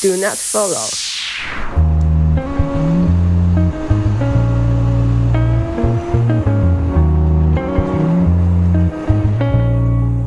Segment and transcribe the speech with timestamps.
[0.00, 0.86] Do not follow。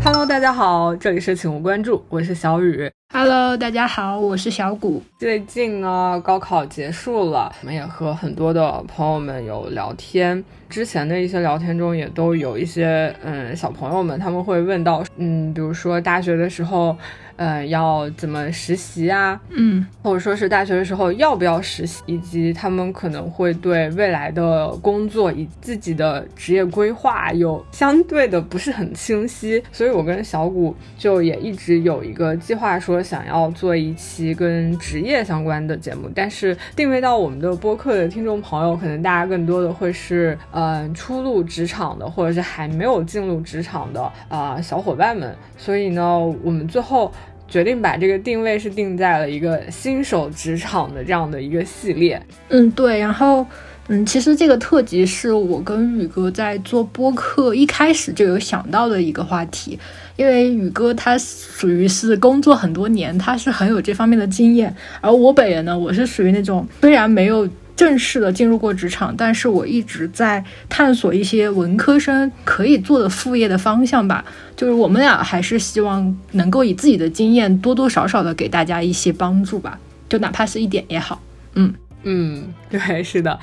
[0.03, 2.91] Hello，大家好，这里是请勿关注，我是小雨。
[3.13, 5.01] Hello，大家好，我是小谷。
[5.17, 10.43] 最近呢，高考结束了，我们也和很多的朋友们有聊天。
[10.69, 16.97] 之前的一些聊天中，也都有一些嗯小朋友们，他们会问到，嗯，比如说大学的时候，
[17.41, 19.41] 呃，要怎么实习啊？
[19.49, 47.11] 嗯，或者说是大学的时候要不要实习，以及他们可能会对未来的工作以自己的职业规划有相对的不是很清晰，所以我跟小谷就也一直有一个计划，说想要做一期跟职业相关的节目，但是定位到我们的播客的听众朋友，可能大家更多的会是嗯、呃初入职场的，或者是还没有进入职场的啊、呃小伙伴们，所以呢，我们最后。
[47.51, 52.19] 决定把这个定位是定在了一个新手职场的这样的一个系列。
[52.49, 53.45] 嗯，对，然后。
[53.87, 59.77] 嗯，其实这个特辑是我跟宇哥在做播客一开始就有想到的一个话题，
[60.15, 67.45] 因为宇哥他属于是工作很多年，他是很有这方面的经验，而我本人呢，我是属于那种虽然没有
[67.81, 74.23] 正式的进入过职场，但是我一直在探索一些文科生可以做的副业的方向吧。
[74.55, 81.19] 就是我们俩还是希望能够以自己的经验多多少少的给大家一些帮助吧，就哪怕是一点也好。
[81.55, 81.73] 嗯。
[82.03, 83.39] 嗯，对，是的，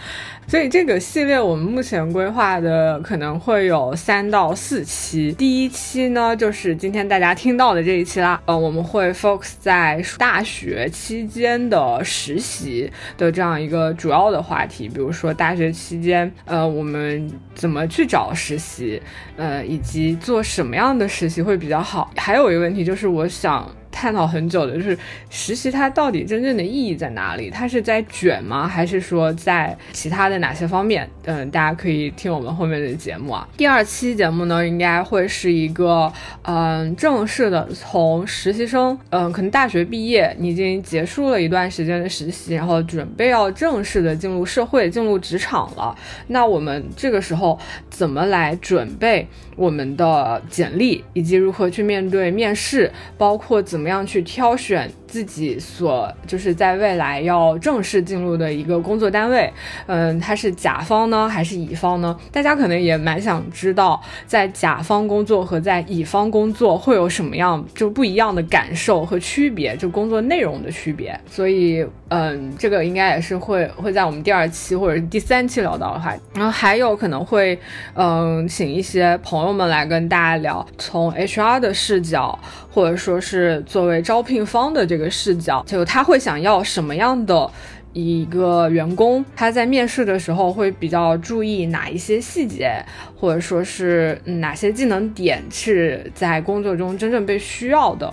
[0.48, 5.33] 所以这个系列我们目前规划的可能会有三到四期。
[5.33, 8.41] 第一期呢，就是今天大家听到的这一期啦。
[8.47, 19.00] 呃，我们会 focus 在大学期间的实习的这样一个主要的话题，比如说大学期间，呃，我们怎么去找实习，
[19.37, 22.11] 呃，以及做什么样的实习会比较好。
[22.17, 23.70] 还有一个问题就是，我想。
[23.91, 24.97] 探讨很久的就是
[25.31, 27.50] 实习，它到底真正的意义在哪里？
[27.50, 28.67] 它是在卷吗？
[28.67, 31.08] 还是说在其他的哪些方面？
[31.25, 33.47] 嗯，大家可以听我们后面的节目啊。
[33.56, 36.12] 第二期节目呢，应该会是一个
[36.43, 45.97] 嗯正式的，从实习生，嗯，可能大学毕业，你已经结束了一段时间的实习，然后准备要正式的进入社会、进入职场了。
[46.28, 47.59] 那我们这个时候
[47.91, 49.26] 怎么来准备
[49.56, 59.50] 我们的简历，以及如何去面对面试，包括怎么样去挑选自己所就是在未来要正式进入的一个工作单位，
[59.86, 62.14] 嗯，它是甲方呢还是乙方呢？
[62.30, 71.19] 大家可能也蛮想知道，在甲方工作和在乙方工作会有什么样就不一样的感受和区别，就工作内容的区别。
[71.26, 77.58] 所以，嗯，这个应该也是会会在我们第二期或者第三期聊到的话，然后还有可能会，
[77.94, 82.38] 嗯，请一些朋友们来跟大家聊，从 HR 的视角，
[82.70, 87.50] 或者说是作为招聘方的这一个视角，就他会想要什么样的
[87.92, 92.84] 一个员工，他在面试的时候会比较注意哪一些细节，
[93.16, 98.12] 或者说是哪些技能点是在工作中真正被需要的。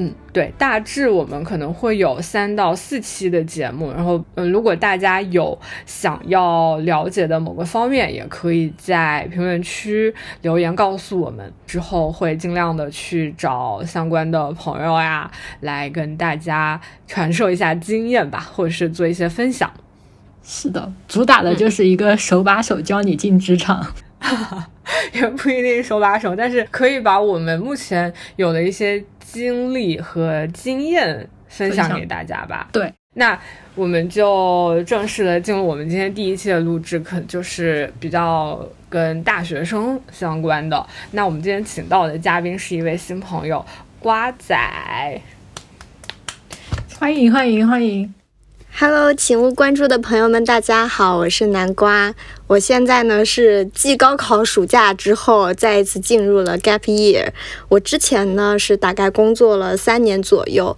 [0.00, 15.28] 嗯，对，大致我们可能会有三到四期的节目，然后，嗯，如果大家有想要了解的某个方面，也可以在评论区留言告诉我们，之后会尽量的去找相关的朋友呀，
[15.62, 19.68] 来跟大家传授一下经验吧，或者是做一些分享。
[20.44, 23.84] 是的，主打的就是一个手把手教你进职场。
[25.12, 32.68] 也不一定手把手，但是可以把我们目前有的一些经历和经验分享给大家吧。
[32.72, 33.38] 对，那
[33.74, 40.84] 我们就正式的进入我们今天第一期的录制，可就是比较跟大学生相关的。
[41.10, 43.64] 那我们今天请到的嘉宾是一位新朋友，
[44.00, 45.20] 瓜仔。
[46.98, 48.12] 欢迎欢迎欢迎！
[48.80, 52.14] Hello，请勿关注的朋友们，大家好，我是南瓜。
[52.46, 57.30] 我现在呢是继高考暑假之后，再一次进入了 gap year。
[57.68, 60.76] 我之前呢是大概工作了三年左右，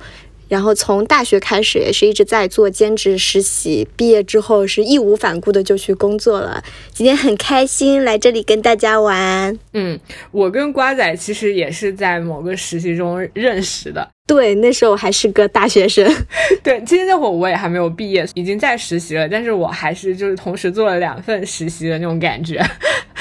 [0.49, 6.65] 然后从大学开始也是一直在做兼职实习，毕业之后是义无反顾的就去工作了。
[6.95, 9.59] 今天很开心来这里跟大家玩。
[9.75, 10.01] 嗯，
[10.31, 14.09] 我跟瓜仔其实也是在某个实习中认识的。
[14.31, 16.09] 对，那时候我还是个大学生。
[16.63, 22.65] 对，其实那会儿我也还没有毕业，已经在实习了，但是我还是就是同时做了两份实习的那种感觉。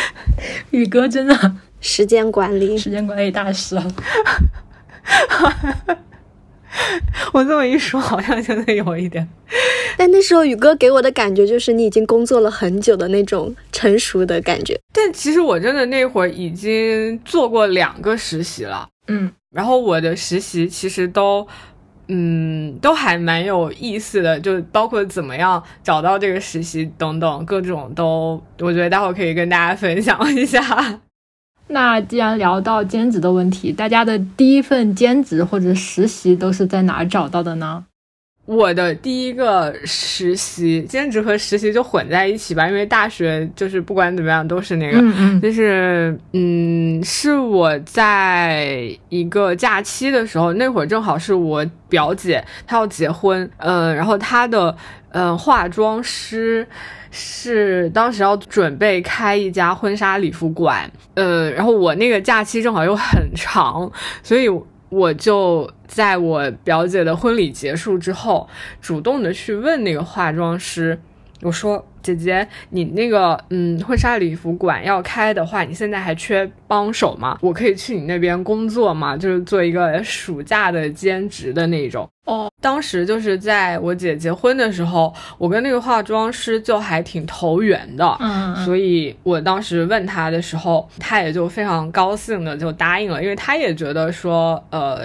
[0.69, 3.87] 宇哥真的时间管理，时间管理大师啊！
[7.33, 9.27] 我这么一说，好像真的有一点。
[9.97, 14.79] 但那时候宇哥给我的感觉就是你已经工作了很久的那种成熟的感觉。
[14.93, 21.47] 但其实我真的那会儿已经做过两个实习了，嗯，然后我的实习其实都
[22.07, 31.01] 嗯，都还蛮有意思的，就包括怎么样找到这个实习等等各种都，我觉得待会儿可以跟大家分享一下。
[31.71, 37.85] 那既然聊到兼职的问题，大家的第一份兼职或者实习都是在哪儿找到的呢？
[38.49, 54.75] 我的第一个实习兼职和实习就混在一起吧，因为大学就是不管怎么样都是那个，嗯嗯，就是嗯，是我在一个假期的时候，那会儿正好是我表姐她要结婚，嗯，然后她的
[55.11, 56.67] 嗯化妆师
[57.11, 63.91] 是当时要准备开一家婚纱礼服馆，呃，然后我那个假期正好又很长，
[64.23, 64.49] 所以。
[64.89, 68.49] 我就在我表姐的婚礼结束之后，
[68.81, 70.99] 主动的去问那个化妆师，
[71.41, 77.35] 我说：“姐姐，你那个嗯婚纱礼服馆要开的话，你现在还缺帮手嘛？
[77.41, 79.17] 我可以去你那边工作嘛？
[79.17, 94.99] 就是做一个暑假的兼职的那种。”哦，当时就是在我姐结婚的时候，我跟那个化妆师就还挺投缘的，嗯，所以我当时问他的时候，他也就非常高兴的就答应了，因为他也觉得说，呃，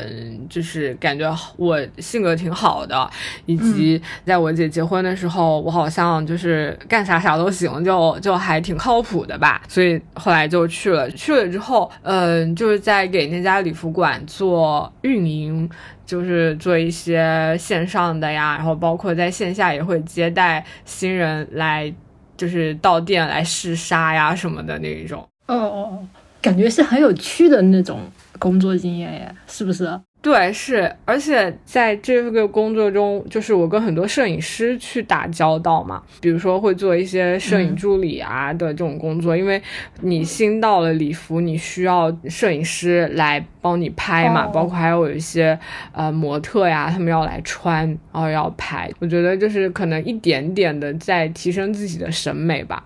[0.51, 3.09] 就是感觉我性格挺好的，
[3.47, 11.11] 以及在我姐结婚的时候，我好像就是干啥啥都行，就就还挺靠谱的吧，所以后来就去了。
[11.13, 15.71] 去了之后，嗯，就是在给那家礼服馆做运营。
[16.07, 21.91] 就是做一些线上的呀，然后包括在线下也会接待新人来，
[22.37, 25.27] 就是到店来试纱呀什么的那一种。
[25.47, 26.07] 哦哦，
[26.43, 28.01] 感觉是很有趣的那种
[28.39, 29.99] 工作经验耶，是不是？
[30.25, 39.61] 对，是，而且在这个工作中，就是我跟很多摄影师去打交道嘛，比如说会做一些摄影助理啊的这种工作，因为
[40.01, 45.59] 你新到了礼服，你需要摄影师来帮你拍嘛，包括还有一些
[45.93, 52.83] 呃模特呀，他们要来穿，然后要拍，我觉得就是可能一点点的在提升自己的审美吧。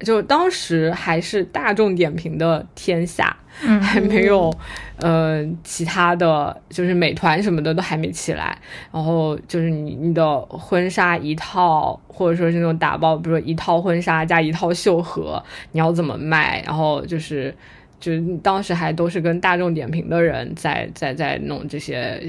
[0.00, 3.34] 就当时还是大众点评的天下，
[3.80, 4.52] 还没有，
[4.96, 8.58] 呃，其他的就是美团什么的都还没起来。
[8.92, 15.42] 然后就是你你的婚纱一套，或者说是那种打包，比如说一套婚纱加一套秀禾，
[15.72, 16.62] 你要怎么卖？
[16.66, 17.54] 然后就是
[18.00, 22.20] 就是当时还都是跟大众点评的人在在在弄这些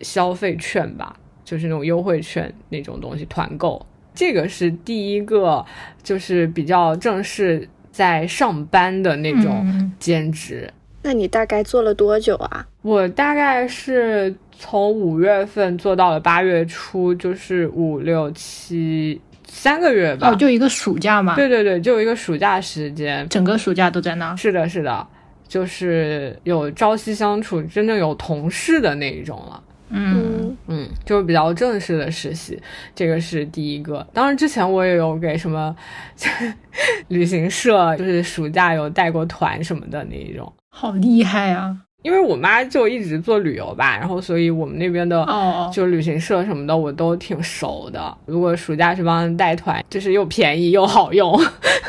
[0.00, 3.86] 消费券吧，就是那种优惠券那种东西团购。
[4.14, 5.64] 这个是第一个，
[6.02, 10.68] 就是比较正式在上班的那种兼职。
[11.02, 12.64] 那你大概做了多久啊？
[12.82, 20.30] 我大概是从五月份做到了八月初，就是五六七三个月吧。
[20.30, 21.34] 哦，就一个暑假嘛。
[21.34, 24.36] 对对对，就一个暑假时间，整个暑假都在那。
[24.36, 25.04] 是的，是的，
[25.48, 29.60] 就是有朝夕相处，真正有同事的那一种了。
[29.92, 32.60] 嗯嗯，就是比较正式的实习，
[32.94, 34.06] 这个是第一个。
[34.12, 35.74] 当然之前我也有给什么
[37.08, 40.50] 旅行社，就是暑假有带过团什么的那一种。
[40.70, 41.76] 好厉害啊！
[42.02, 48.16] 因为我妈就一直做旅游吧，然后所以我们那边的哦，就旅行社什么的我都挺熟的。
[48.26, 51.38] 如果暑假去帮带团，就是又便宜又好用。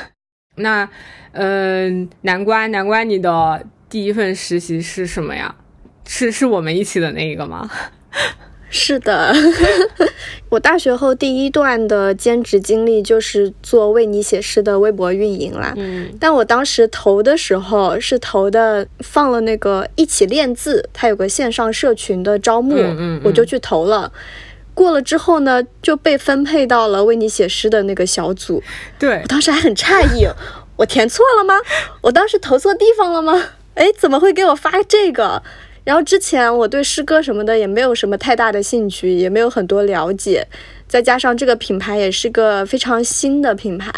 [0.58, 0.88] 那
[1.32, 5.56] 嗯，南瓜南瓜，你的第一份实习是什么呀？
[6.06, 7.70] 是是我们一起的那一个吗？
[8.76, 9.32] 是的，
[10.50, 15.76] 我大学后第一段的兼职经历就是做为你写诗的微博运营啦。
[15.78, 24.12] 嗯，但我当时投的时候是投的放了那个一起练字，它有个线上社群的招募，嗯嗯我就去投了。
[24.74, 28.64] 过了之后呢，就被分配到了为你写诗的那个小组。
[28.98, 30.28] 对我当时还很诧异，
[30.78, 31.54] 我填错了吗？
[32.02, 33.50] 我当时投错地方了吗？
[33.76, 35.44] 哎，怎么会给我发这个？
[35.84, 40.48] 然后之前我对诗歌什么的也没有什么太大的兴趣，也没有很多了解，
[40.88, 43.92] 再加上这个品牌也是个非常新的品牌，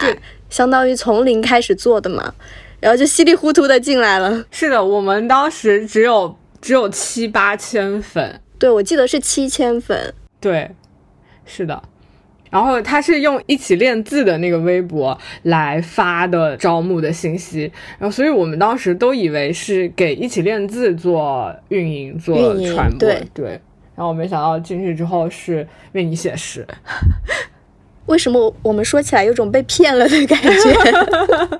[0.49, 2.33] 相当于从零开始做的嘛，
[2.79, 4.45] 然后就稀里糊涂的进来了。
[4.49, 10.13] 是的，我们当时只有只有七八千粉，对，我记得是七千粉。
[10.39, 10.71] 对，
[11.45, 11.81] 是的。
[12.55, 17.69] 然后他是用一起练字的那个微博来发的招募的信息，
[17.99, 23.59] 然后所以我们当时都以为是给一起练字做运营做传播，对。
[23.93, 26.65] 然后我没想到进去之后是为你写诗。
[28.05, 30.49] 为什么我们说起来有种被骗了的感觉？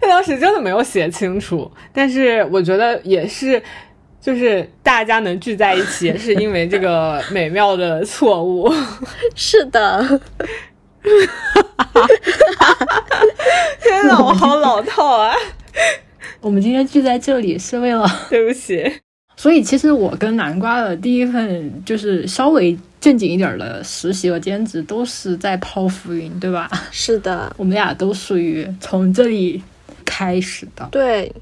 [0.00, 3.62] 他当时真的没有写清楚，但是我觉得也是。
[4.26, 8.68] 就是大家能聚在一起，也 是因为这个美妙的错误。
[9.36, 10.04] 是的，
[13.80, 15.32] 天哪，我好老套啊！
[16.40, 19.00] 我们今天聚在这里是为了 对不起。
[19.36, 26.68] 所以其实我跟南瓜的第一份就是稍微正经一点的实习和兼职，都是在泡浮云，对吧？
[26.90, 29.62] 是的，我们俩都属于从这里
[30.04, 30.88] 开始的。
[30.90, 31.32] 对。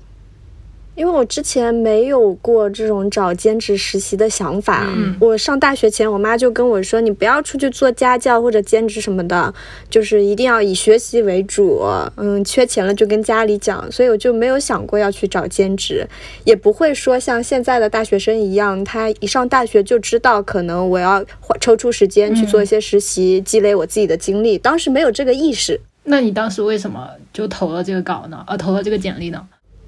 [0.96, 4.84] 因为我之前没有过这种找兼职实习的想法。
[4.86, 9.52] 嗯我上大学前，我妈就跟我说：“你不要出去做家教或者兼职什么的，
[9.90, 11.82] 就是一定要以学习为主。
[12.16, 16.06] 嗯，缺钱了就跟家里讲。”所以我就没有想过要去找兼职，
[16.44, 24.56] 也不会说像现在的大学生一样，他一上大学就知道可能我要花抽出时间去做一些实习，积累我自己的经历。
[24.58, 25.80] 当时没有这个意识。
[26.04, 28.44] 那你当时为什么就投了这个稿呢？
[28.46, 29.40] 呃，投了这个简历呢？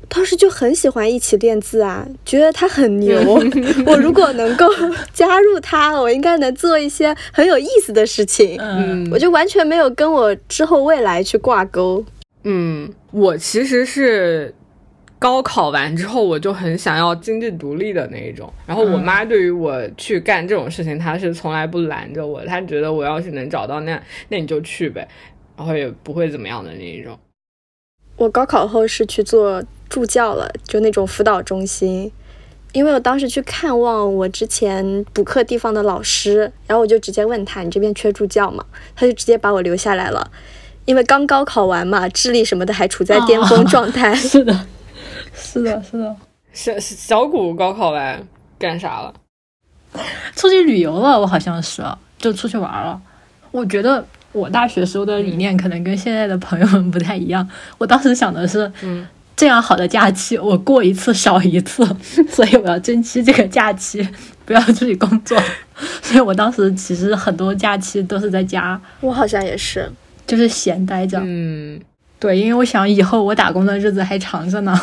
[0.09, 3.19] 当时就很喜欢一起练字啊，觉得他很牛。
[3.85, 4.67] 我如果能够
[5.13, 8.57] 加入他，我应该能做一些很有意思的事情。
[8.61, 12.05] 嗯我就完全没有跟我之后未来去挂钩。
[12.45, 14.55] 嗯，我其实是
[15.19, 18.51] 高考完之后，我就很想要经济独立的那一种。
[18.65, 25.07] 然后我妈对于我去干这种事情，她是从来不拦着我，她觉得我要是能找到那那你就去呗，
[25.57, 27.19] 然后也不会怎么样的那一种。
[28.17, 32.11] 我高考后是去做助教了，就那种辅导中心。
[32.73, 38.63] 因为我当时去看望我之前补课地方的老师，然后我就直接问他：“你这边缺助教吗？”
[38.95, 40.31] 他就直接把我留下来了。
[40.85, 44.13] 因为刚高考完嘛，智力什么的还处在巅峰状态。
[44.17, 44.67] 是的，
[45.35, 46.15] 是的，是的。
[46.53, 48.27] 小小谷高考完
[48.59, 49.15] 干啥了？
[50.35, 51.83] 出去旅游了，我好像是
[52.19, 53.01] 就出去玩了。
[53.51, 57.49] 我觉得我大学时候的理念可能跟现在的朋友们不太一样。
[57.79, 61.87] 我当时想的是，嗯，这样好的假期我过一次少一次，
[62.31, 64.07] 所以我要珍惜这个假期，
[64.47, 65.39] 不要出去工作。
[66.01, 69.91] 所以我当时其实很多假期都是在家，我好像也是。
[70.27, 71.21] 就是闲待着。
[71.23, 71.79] 嗯，
[72.19, 74.81] 对，因为我想以后我打工的日子还长着呢。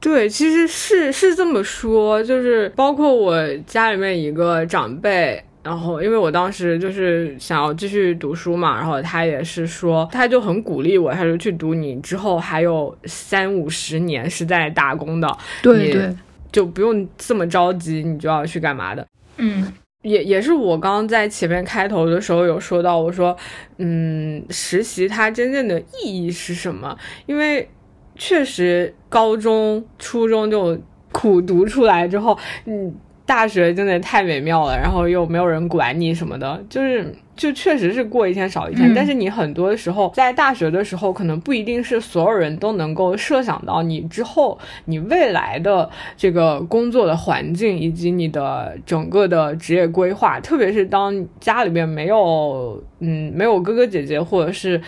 [0.00, 5.44] 对，其实是是这么说，就是包括我家里面一个长辈。
[5.62, 16.16] 然后，因为我当时就是想要继续读书嘛，然后他也是说，他就很鼓励我，他说去读，你之后还有三五十年是在打工的，对对，
[16.50, 19.06] 就不用这么着急，你就要去干嘛的。
[19.36, 23.36] 嗯也也是我刚刚在前面开头的时候有说到，我说，
[23.76, 26.96] 嗯，实习它真正的意义是什么？
[27.26, 27.68] 因为
[28.16, 30.78] 确实高中、初中就
[31.12, 32.94] 苦读出来之后，嗯，
[33.30, 38.90] 大学真的太美妙了，然后又没有人管你什么的，就是就确实是过一天少一天。
[38.90, 54.80] 嗯但是你很多时候在大学的时候，可能不一定是所有人都能够设想到你之后你未来的这个工作的环境以及你的整个的职业规划，特别是当家里面没有嗯没有哥哥姐姐或者是。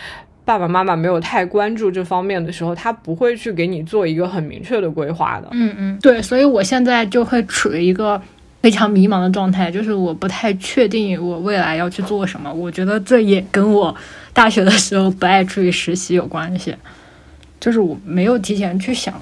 [0.45, 5.47] 爸爸妈妈没有太关注这方面的时候，他不会去给你做一个很明确的规划的。
[5.51, 8.21] 嗯嗯，对，所以我现在就会处于一个
[8.61, 12.53] 非常迷茫的状态，就是我不太确定我未来要去做什么。
[12.53, 13.95] 我觉得这也跟我
[14.33, 16.75] 大学的时候不爱出去实习有关系，
[17.59, 19.13] 就是我没有提前去想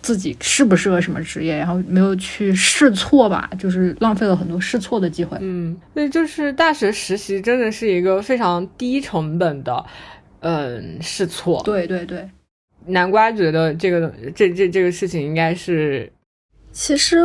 [0.00, 5.36] 自己适不适合什么职业，然后没有去试错吧，就是浪费了很多试错的机会。
[5.40, 9.84] 嗯，所以就是大学实习真的是一个非常低成本的，
[10.40, 11.62] 嗯，试错。
[11.64, 12.28] 对对对，
[12.86, 16.10] 南瓜觉得这个这这这个事情应该是，
[16.72, 17.18] 其实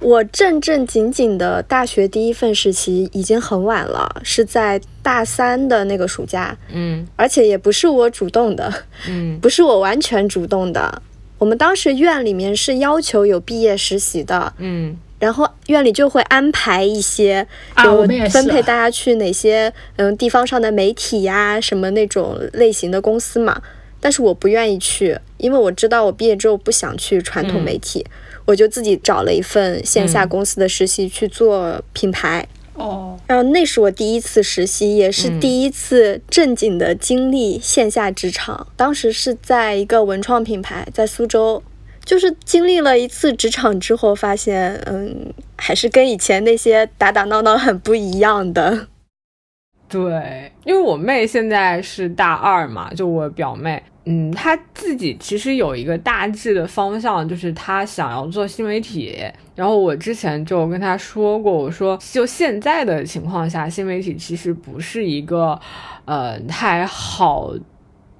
[0.00, 8.72] 我正正经经的大学第一份实习已经很晚了，是在大三的那个暑假，嗯而且也不是我主动的，
[9.08, 11.02] 嗯不是我完全主动的。
[11.38, 23.60] 我们当时院里面是要求有毕业实习的，嗯然后院里就会安排一些，啊有我们也是分配大家去哪些嗯地方上的媒体呀，什么那种类型的公司嘛。
[24.00, 28.06] 但是我不愿意去，因为我知道我毕业之后不想去传统媒体，
[28.44, 32.46] 我就自己找了一份线下公司的实习去做品牌。
[32.74, 38.68] 哦，然后那是我第一次实习，也是嗯第一次正经的经历线下职场。
[38.76, 41.60] 当时是在一个文创品牌，在苏州。
[42.08, 48.88] 就是经历了一次职场之后，发现，嗯，还是跟以前那些打打闹闹很不一样的。
[49.86, 59.22] 对，因为我妹现在是大二嘛，就我表妹，嗯，她自己其实有一个大致的方向，就是她想要做新媒体。
[59.54, 65.60] 然后我之前就跟她说过，我说就现在的情况下，新媒体其实不是一个，
[66.06, 67.52] 呃，太好。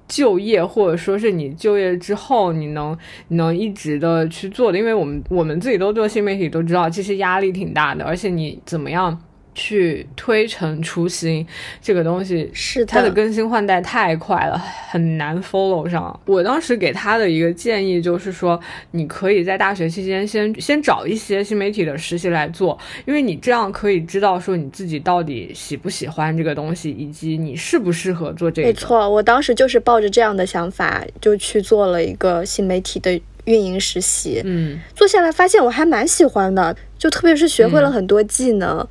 [0.09, 2.97] 就业，或者说是你就业之后，你能
[3.29, 9.17] 能一直的去做的，因为我们我们自己都做新媒体，都知道其实压力挺大的，而且你怎么样
[9.55, 11.45] 去推陈出新，
[11.81, 14.57] 这个东西是它的更新换代太快了，
[14.89, 16.17] 很难 follow 上。
[16.25, 18.59] 我当时给他的一个建议就是说，
[18.91, 28.67] 你可以在大学期间先先找一些新媒体的实习来做，因为你这样可以知道说你自己到底喜不喜欢这个东西，以及你适不适合做这个。
[28.67, 34.41] 没错，我当时就是抱着这样的想法就去做了一个新媒体的运营实习。
[34.45, 38.87] 嗯，做下来发现我还蛮喜欢的，就特别是学会了很多技能。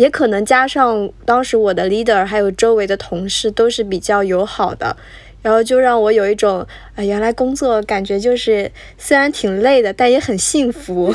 [0.00, 4.96] 也可能加上当时我的 leader 还有周围的同事都是比较友好的，
[5.42, 11.14] 然后就让我有一种啊，原来工作感觉就是虽然挺累的，但也很幸福，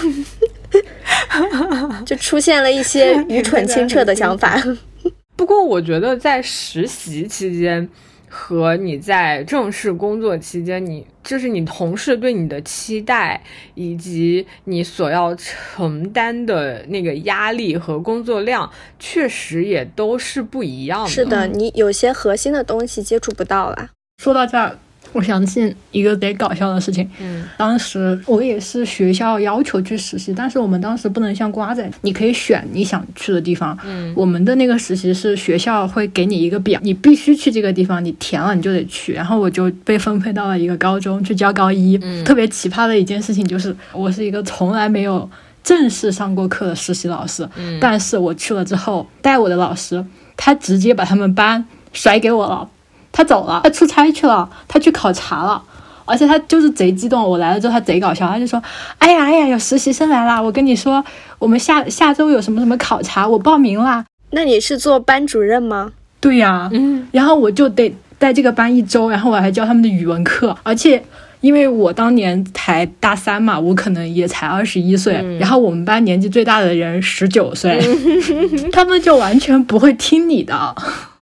[2.05, 4.61] 就出现了一些愚蠢清澈的想法。
[5.35, 7.89] 不过我觉得在实习期间。
[8.37, 13.41] 和你在正式工作期间，你就是你同事对你的期待，
[13.75, 21.09] 以及你所要承担的那个压力和工作量，确实也都是不一样的。
[21.09, 23.91] 是的，你有些核心的东西接触不到了。
[24.21, 24.77] 说到这儿。
[25.15, 45.29] 我想起一个贼搞笑的事情，嗯，当时我也是学校要求去实习，但是我们当时不能像瓜仔，你可以选你想去的地方，嗯，我们的那个实习是学校会给你一个表，你必须去这个地方，你填了你就得去，然后我就被分配到了一个高中去教高一，嗯，特别奇葩的一件事情就是我是一个从来没有
[45.63, 50.05] 正式上过课的实习老师，嗯，但是我去了之后，带我的老师
[50.35, 52.69] 他直接把他们班甩给我了，
[53.15, 55.63] 他走了，他出差去了，他去考察了。
[56.07, 58.61] 而且他就是贼激动，我来了之后他贼搞笑，他就说
[58.99, 60.39] ：“哎呀哎呀，有实习生来啦！
[60.39, 61.03] 我跟你说，
[61.39, 65.93] 我们下下周有什么什么考察，我报名啦。”那你是做班主任吗？
[66.19, 71.03] 对呀，嗯，然后我就得带这个班一周，然后我还教他们的语文课，而且
[71.41, 77.79] 因为我当年才大三嘛，我可能也才二十一岁，然后我们班年纪最大的人十九岁，
[78.71, 80.75] 他们就完全不会听你的。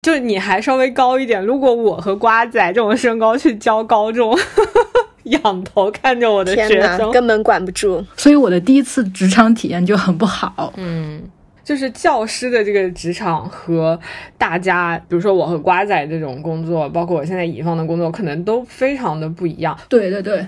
[0.03, 4.37] 就你还稍微高一点，如果我和瓜仔这种身高去教高中，
[5.23, 8.05] 仰头看着我的学生，根本管不住。
[8.17, 10.73] 所以我的第一次职场体验就很不好。
[10.75, 11.23] 嗯，
[11.63, 13.97] 就是教师的这个职场和
[14.37, 19.77] 大家，比如说我和瓜仔这种工作，包括我现在乙方的工作，可能都非常的不一样。
[19.87, 20.45] 对对对，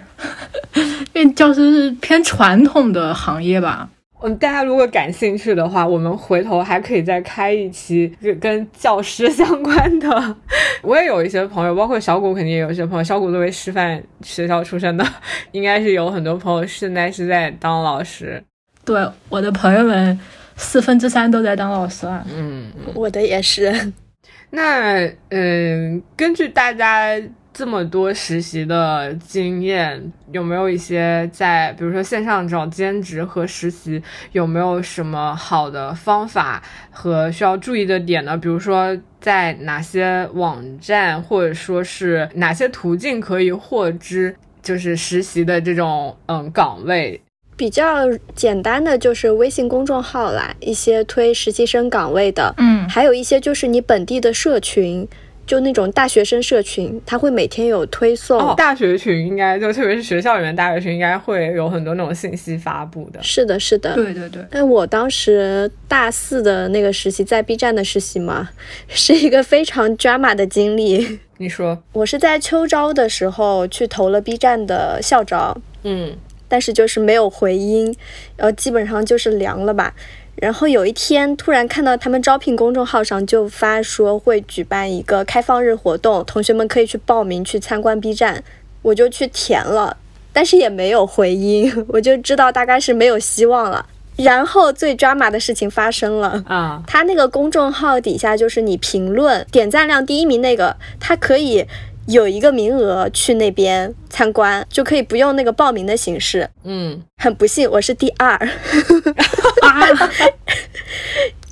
[1.15, 3.87] 因为教师是偏传统的行业吧。
[4.25, 8.11] 嗯，大家如果感兴趣的话，我们回头还可以再开一期
[8.41, 10.35] 跟教师相关的。
[10.81, 13.03] 我也有一些朋友，包括小谷，肯定也有一些朋友。
[13.03, 15.05] 小谷作为师范学校出身的，
[15.53, 18.43] 应该是有很多朋友现在是在当老师。
[18.83, 20.19] 对，我的朋友们
[20.55, 22.25] 四分之三都在当老师啊。
[22.33, 23.93] 嗯，我的也是。
[24.49, 27.15] 那嗯，根据大家。
[27.57, 38.35] 这么多实习的经验，有没有一些在比如说线上找兼职和实习，有没有什么好的方法和需要注意的点呢？
[38.35, 47.21] 比如说在哪些网站或者说是哪些途径可以获知就是实习的这种嗯岗位？
[47.55, 55.07] 比较简单的就是微信公众号啦，一些推实习生岗位的，嗯，还有一些就是你本地的社群。
[55.45, 58.39] 就那种大学生社群，他会每天有推送。
[58.39, 63.21] 哦，大学群应该就特别是学校里面大学群，应该会有很多那种信息发布的。
[63.21, 63.93] 是的，是的。
[63.93, 64.43] 对对对。
[64.49, 68.49] 但我当时大四的那个实习，在 B 站的实习嘛，
[68.89, 71.19] 是一个非常 drama 的经历。
[71.37, 76.15] 你说，我是在秋招的时候去投了 B 站的校招，嗯，
[76.47, 77.95] 但是就是没有回音，
[78.37, 79.93] 然后基本上就是凉了吧。
[80.35, 88.43] 然后有一天，突然看到他们招聘公众号上就发说会举办一个开放日活动，同学们可以去报名去参观 B 站，
[88.81, 89.95] 我就去填了，
[90.33, 93.85] 但是也没有回音，我就知道大概是没有希望了。
[94.17, 101.65] 然后最抓马的事情发生了啊，他那个公众号底下就是你评论点赞量第一名那个，他可以。
[102.07, 106.47] 有一个名额去那边参观，就可以不用那个报名的形式。
[106.63, 108.37] 嗯，很不幸，我是第二。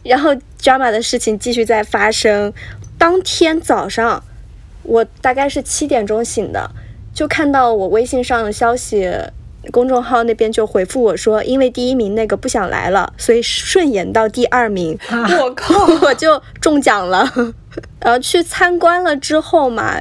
[0.03, 2.53] 然后 drama 的事情继续在发生。
[2.97, 4.23] 当天早上，
[4.83, 6.69] 我大概是七点钟醒的，
[7.13, 9.09] 就看到我微信上的消息，
[9.71, 14.97] 公众号那边就回复我说，因为第一名那个不想来了，所以顺延到第二名。
[15.41, 17.27] 我靠， 我就中奖了。
[17.99, 19.99] 然后去参观了之后嘛。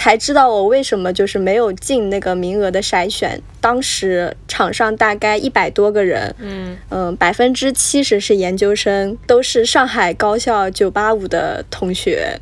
[0.00, 3.38] 才知道我为什么就是没有进那个名额的筛选。
[3.60, 12.40] 当时场上大概一百多个人，嗯嗯，百分之七十是研究生，都是上海高校九八五的同学。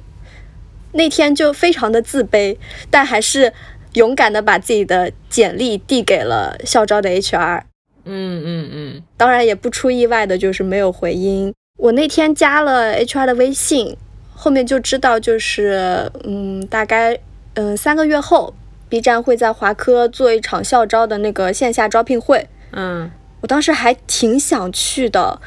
[0.92, 2.56] 那天就非常的自卑，
[2.92, 3.52] 但还是
[3.94, 7.62] 勇敢的把自己的简历递给了校招的 HR。
[8.04, 11.52] 嗯嗯嗯，当然也不出意外的就是没有回音。
[11.76, 13.96] 我那天加了 HR 的微信，
[14.32, 17.18] 后面就知道就是嗯，大概
[17.60, 18.54] 嗯三个月后
[18.88, 22.46] ，B 站会在华科做一场校招的那个线下招聘会。
[22.70, 25.40] 嗯，我当时还挺想去的。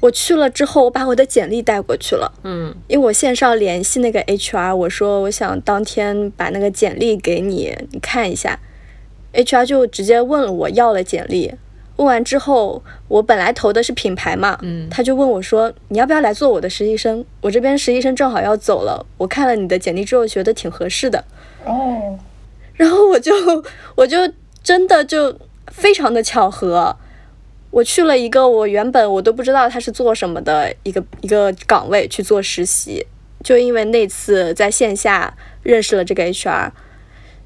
[0.00, 2.32] 我去了之后，我把我的简历带过去了。
[2.44, 8.58] 嗯，因为我线上联系那个 HR，我说我想当天把那个简历给你，你看一下。
[9.34, 11.52] HR 就直接问了我要了简历，
[11.96, 17.22] 问完之后，我本来投的是品牌嘛，嗯他就问我说你要不要来做我的实习生？
[17.42, 21.22] 我这边实习生正好要走了，我看了你的简历之后觉得挺合适的，
[21.68, 22.18] 哦，
[22.74, 23.32] 然后我就
[23.94, 24.16] 我就
[24.62, 26.96] 真的就非常的巧合，
[27.70, 33.06] 我去了一个我原本我都不知道他是做什么的一个一个岗位去做实习，
[33.44, 36.70] 就因为那次在线下认识了这个 HR，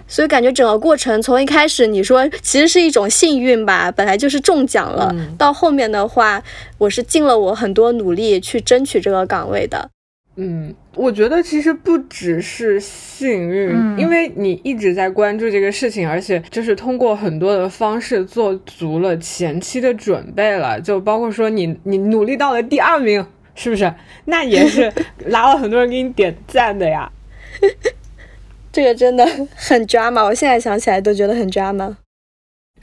[0.07, 5.35] 所以感觉整个过程从一开始你说其实是一种幸运吧，本来就是中奖了，嗯。
[5.37, 6.43] 到后面的话
[6.79, 9.91] 我是尽了我很多努力去争取这个岗位的。
[10.37, 23.93] 嗯，我觉得其实不只是幸运，嗯因为你一直在关注这个事情，而且就是通过很多的方式做足了前期的准备了，就包括说你你努力到了第二名，是不是？
[24.25, 24.91] 那也是
[25.27, 27.13] 拉了很多人给你点赞的呀。
[28.73, 31.95] 这个真的很 drama，我现在想起来都觉得很 drama。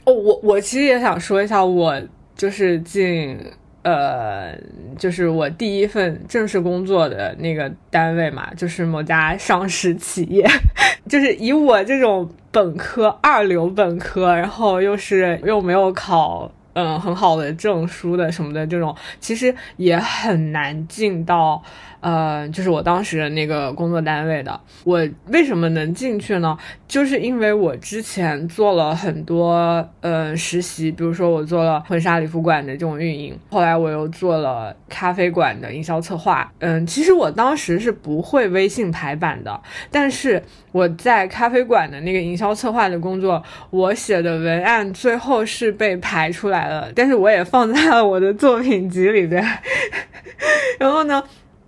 [0.04, 2.00] 哦，我我其实也想说一下，我
[2.36, 3.36] 就是进
[3.82, 4.56] 呃，
[4.98, 10.46] 就是我第一份正式工作的那个单位嘛，就是某家上市企业，
[11.08, 16.50] 就是以我这种本科二流本科，然后又是又没有考。
[16.72, 21.60] 嗯，很好的证书的什么的这种，其实也很难进到，
[22.00, 24.60] 呃，就是我当时那个工作单位的。
[24.84, 26.56] 我为什么能进去呢？
[26.88, 36.50] 就是因为我之前做了很多呃实习，比如说我做了婚纱礼服馆的这种运营，后来我又做了咖啡馆的营销策划。
[36.58, 39.60] 嗯，其实我当时是不会微信排版的，
[39.90, 49.44] 但是我在咖啡馆的那个营销策划的工作，我写的文案最后是被排出来了，但是我也放在了我的作品集里边。
[50.78, 51.22] 然后呢，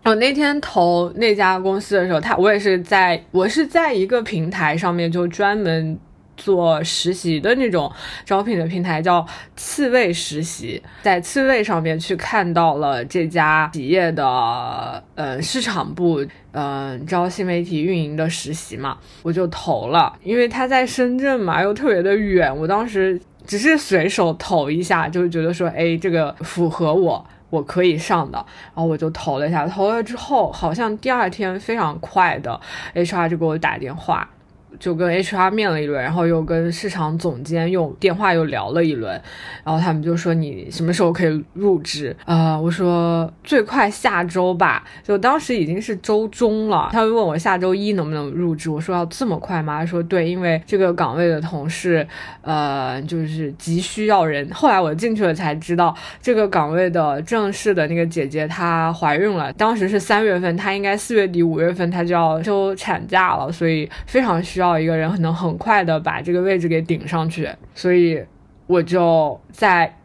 [0.04, 5.98] 我那天投那家公司的时候，他我也是在我是在一个平台上面就专门。
[6.34, 7.92] 做实习的那种
[8.24, 14.24] 招聘的平台叫刺猬实习，在刺猬上面去看到了这家企业的
[15.14, 27.24] 呃市场部嗯、招新媒体运营的实习嘛，我就投了，因为他在深圳嘛，又特别的远，我当时只是随手投一下，就觉得说，哎，这个符合我。
[27.52, 28.38] 我可以上的，
[28.74, 32.58] 然后我就投了一下，投了之后，好像第二天非常快的
[32.94, 34.26] ，HR 就给我打电话，
[34.78, 39.12] 就跟 HR 面了一轮，然后又跟市场总监用电话又聊了一轮，
[39.64, 42.14] 然后他们就说你什么时候可以入职？
[42.24, 49.80] 啊、我说最快下周吧，就当时已经是周中了，他们问我下周一能不能入职，我说要这么快吗？
[49.80, 52.06] 他说对，因为这个岗位的同事，
[52.40, 54.48] 呃，就是急需要人。
[54.52, 68.22] 后来我进去了才知道，这个岗位的正式的那个姐姐她怀孕了，当时是三月份，她应该四月底五月份她就要休产假了，所以非常需要一个人能很快的把这个位置给顶上去，所以
[68.66, 69.96] 我就在。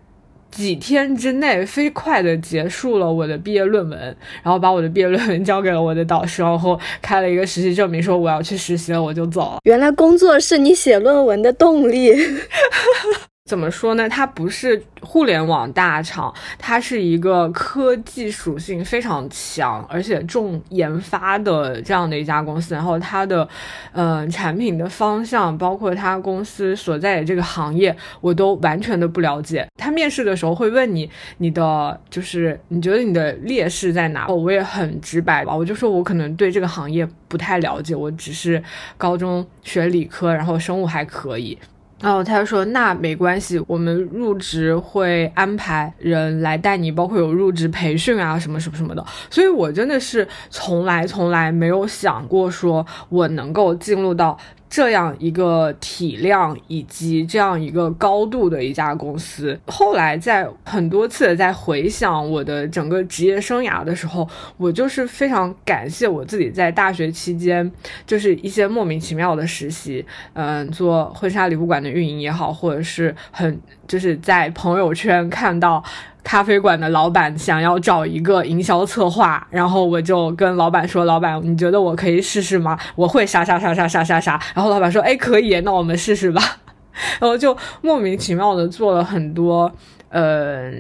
[0.50, 4.00] 几天之内飞快的结束了我的毕业论文，
[4.42, 9.58] 然后把我的毕业论文交给了我的导师，然后开了一个实习证明，说我要去实习了，我就走了。
[9.66, 12.16] 原来工作是你写论文的动力。
[13.48, 14.10] 怎么说呢？
[14.10, 22.76] 它不是互联网大厂，它是一个科技属性非常强，而且重研发的这样的一家公司。
[22.76, 23.48] 然后它的，
[23.94, 29.66] 呃，产品的方向，包括它公司所在的这个行业，我都完全的不了解。
[29.78, 34.28] 他面试的时候会问你，你的就是你觉得你的劣势在哪？
[34.28, 38.62] 我也很直白吧，我就说我可能对这个行业不太了解，我只是
[38.98, 41.58] 高中学理科，然后生物还可以。
[42.00, 49.04] 然后他就说：“那没关系，我们入职会安排人来带你，包括有入职培训啊，什么什么什么的。
[49.32, 54.38] 所以我真的是从来从来没有想过说我能够进入到
[54.70, 59.58] 这样一个体量以及这样一个高度的一家公司。
[59.68, 64.28] 后来在很多次在回想我的整个职业生涯的时候，
[64.58, 67.72] 我就是非常感谢我自己在大学期间，
[68.06, 75.84] 就是一些莫名其妙的实习，嗯，做婚纱礼服馆的运营也好，或者是很就是在朋友圈看到。
[76.24, 82.78] 咖啡馆的老板想要找一个营销策划，然后我就跟老板说：“老板，你觉得我可以试试吗？
[82.96, 86.42] 我会啥啥啥啥啥啥啥。”然后老板说：“哎，可以，那我们试试吧。
[87.20, 89.72] ”然后就莫名其妙的做了很多
[90.10, 90.72] 呃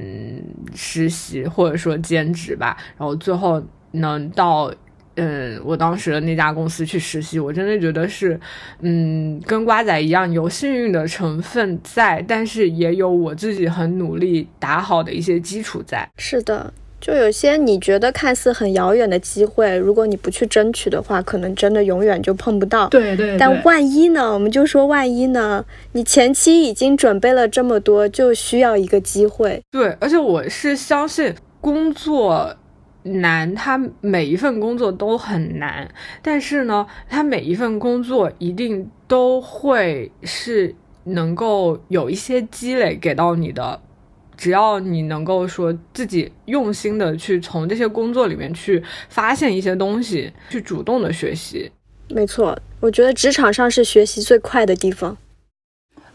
[0.75, 4.71] 实习或者说兼职吧，然后最后能到。
[5.17, 8.39] 嗯，我当时的那家公司去实习，我真的觉得是，
[8.81, 16.07] 嗯，跟瓜仔一样有幸运的成分在，但是也有我自己很努力打好的一些基础在。
[16.17, 22.87] 是的，就有些你觉得看似很遥远的机会，如果你不去争取的话，可能真的永远就碰不到。
[22.89, 23.35] 对对。
[23.39, 24.31] 但万一呢？
[24.31, 25.65] 我们就说万一呢？
[25.93, 29.61] 你前期已经准备了这么多，就需要一个机会。
[29.71, 32.55] 对，而且我是相信工作。
[33.07, 35.89] 难，他每一份工作都很难，
[36.21, 43.79] 但是呢，他每一份工作一定都会是能够有一些积累给到你的，
[44.35, 51.71] 只要你能够说自己用心的去从这些工作里面去发现一些东西，去主动的学习。
[52.09, 55.17] 没错，我觉得职场上是学习最快的地方。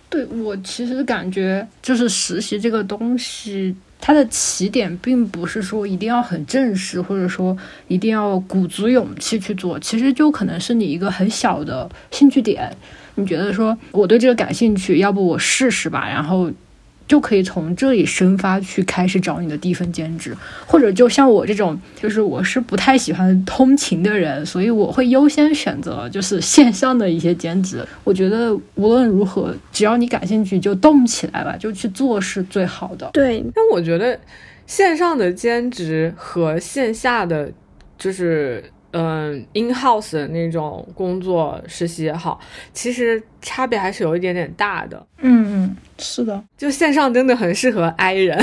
[0.09, 3.75] 对我其实感觉就是实习这个东西。
[4.03, 12.77] 它的起点并不是说一定要很正式，或者说一定要鼓足勇气去做，其实就可能是你一个很小的兴趣点，
[13.15, 16.51] 你觉得说我对这个感兴趣，要不我试试吧，然后。
[17.13, 20.35] 就可以从这里生发去开始找你的第一份兼职，
[20.67, 27.87] 或者就像我这种，就是我是不太喜欢通勤的人，所以我会优先选择就是线上的一些兼职。
[28.03, 33.11] 我觉得无论如何，只要你感兴趣，就动起来吧，就去做是最好的。
[33.13, 34.19] 对，但我觉得
[34.67, 37.53] 线上的兼职和线下的
[37.99, 38.65] 就是。
[38.93, 42.39] 嗯，in house 的那种工作实习也好，
[42.73, 45.07] 其实差别还是有一点点大的。
[45.19, 48.39] 嗯嗯，是的，就线上真的很适合 I 人。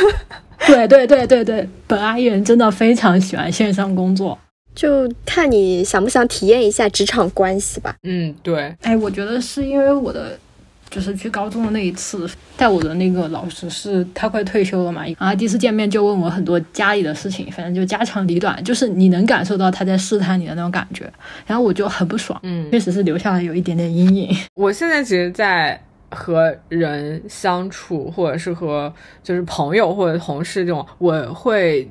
[0.66, 4.38] 对对对对对，本 I 人真的非常喜欢线上工作，
[4.74, 7.94] 就看你想不想体验一下职场关系吧。
[8.02, 8.74] 嗯，对。
[8.82, 10.38] 哎，我觉得是因为我的。
[10.88, 21.12] 就是去高中的那一次，带我的那个老师是他快退休了嘛，然后第一次见面就问我很多家里的事情，反正就家长里短，就是你能感受到他在试探你的那种感觉，
[21.46, 24.34] 然后我就很不爽，嗯，确实是留下了有一点点阴影。
[24.54, 31.90] 我现在其实，在和人相处，或者是和就是朋友或者同事这种，我会。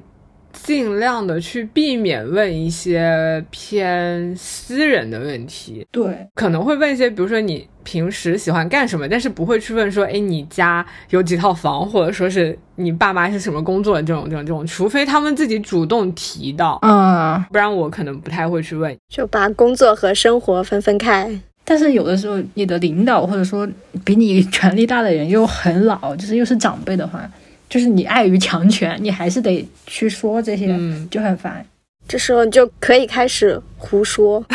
[0.64, 13.96] 尽量的去避免问一些偏私人的问题，对，可能会问一些，比如说你平时喜欢干什么，但是不会去问说，哎，你家有几套房，或者说是你爸妈是什么工作？
[13.96, 21.30] 的这种、这种、这种，除非他们自己主动提到，嗯，不然我可能不太会去问，就把工作和生活分分开。
[21.64, 23.68] 但是有的时候，你的领导或者说
[24.04, 27.30] 比你权力大的人又很老，就是又是长辈的话。
[27.70, 30.68] 就是你碍于强权，你还是得去说这些，
[31.10, 31.66] 就很烦。
[32.08, 34.46] 这时候就可以开始胡说。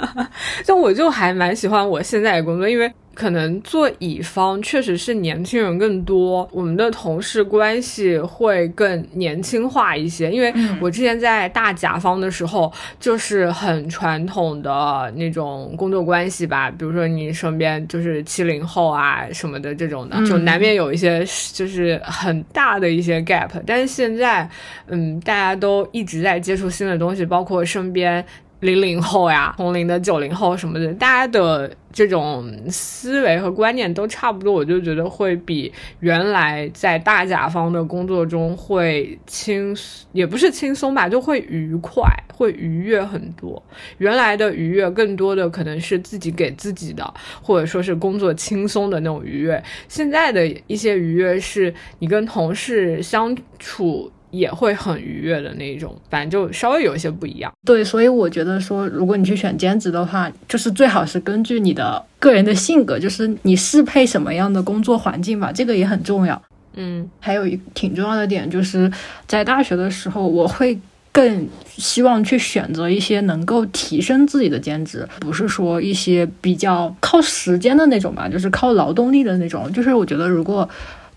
[0.64, 2.92] 像我就还蛮喜欢我现在的工作，因为。
[3.18, 10.30] 可能做乙方确实是年轻人更多，我们的同事关系会更年轻化一些。
[10.30, 23.50] 因为我之前在大甲方的时候，就是很传统的那种工作关系吧，比如说你身边就是七零后啊什么的这种的，就难免有一些就是很大的一些 gap。
[23.66, 24.48] 但是现在，
[24.86, 28.24] 嗯，大家都一直在接触新的东西，包括身边。
[28.60, 39.76] 零零后呀，同龄的九零后什么的，大家的这种思维和观念都差不多，我就觉得会比原来在大甲方的工作中会轻，
[40.12, 42.02] 也不是轻松吧，就会愉快，
[42.34, 43.62] 会愉悦很多。
[43.98, 49.62] 原来的愉悦更多的可能是自己给自己的，或者说是工作轻松的那种愉悦。
[49.86, 54.10] 现在的一些愉悦是你跟同事相处。
[54.30, 57.52] 也会很愉悦的那种，反正就稍微有一些不一样。
[57.64, 66.40] 对，所以我觉得说，如果你去选兼职的话，就是最好是根据你的个人的性格，就是你适配什么样的工作环境吧，这个也很重要。
[66.74, 68.90] 嗯，还有一挺重要的点，就是
[69.26, 70.78] 在大学的时候，我会
[71.10, 79.72] 更希望去选择一些能够提升自己的兼职，不是说一些比较靠时间的那种吧，就是靠劳动力的那种。
[79.72, 80.68] 就是我觉得如果。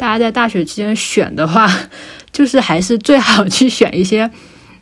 [0.02, 1.70] 大家在大学期间选的话，
[2.34, 4.32] 就是还是最好去选一些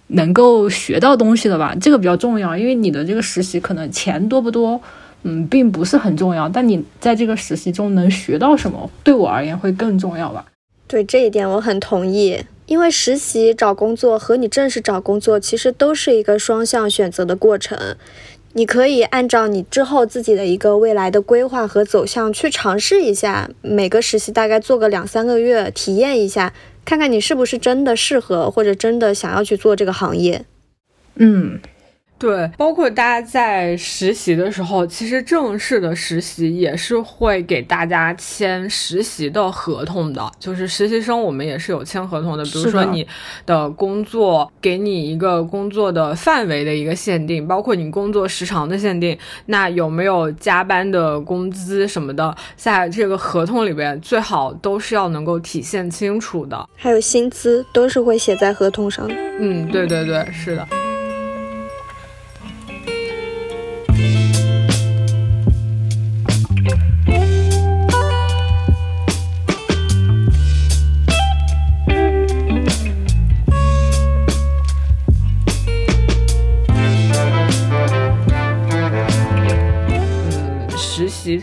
[0.07, 2.57] 能够学到东西的吧，这个比较重要。
[2.57, 4.79] 因为你的这个实习可能钱多不多，
[5.23, 10.45] 嗯，并不是很重要，但你在这个实习中能学到什么，对我而言会更重要吧。
[10.87, 17.77] 对这一点我很同意，因为实习找工作和你正式找工作其实都是一个双向选择的过程。
[18.53, 26.51] 你可以按照你之后自己的一个未来的规划和走向去尝试一下，每个实习大概做个两三个月，体验一下，
[26.83, 30.45] 看看你是不是真的适合或者真的想要去做这个行业。
[31.15, 31.59] 嗯，
[32.19, 40.29] 对，包括大家在实习的时候，其实正式的实习也是会给大家签实习的合同的。
[40.37, 42.43] 就是实习生，我们也是有签合同的。
[42.43, 43.07] 比如说你
[43.45, 56.67] 的工作给你一个工作的范围的一个限定，包括你工作时长的限定，那有没有加班的工资什么的，在这个合同里边最好都是要能够体现清楚的。
[56.75, 59.15] 还有薪资都是会写在合同上的。
[59.39, 60.67] 嗯，对对对，是的。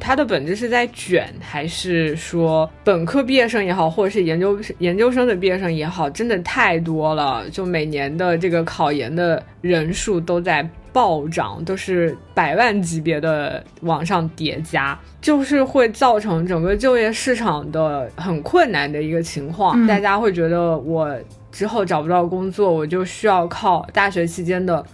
[0.06, 7.44] 它的本质是在卷，还是说本科毕业生也好，或者是研究研究生的毕业生也好，真的太多了。
[7.50, 19.84] 就每年的这个考研的人数都在暴涨，都是百万级别的往上叠加，就是会造成整个就业市场的很困难的一个情况。
[19.88, 21.12] 大家会觉得我
[21.50, 24.86] 之后找不到工作，我就需要靠大学期间的。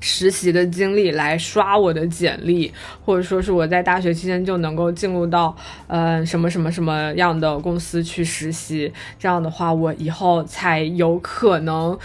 [0.00, 2.72] 实习的经历来刷我的简历，
[3.04, 5.56] 或者说是我在大学期间就能够进入到
[5.86, 11.98] 呃什么什么什么样的公司去实习，这样的话我以后才有可能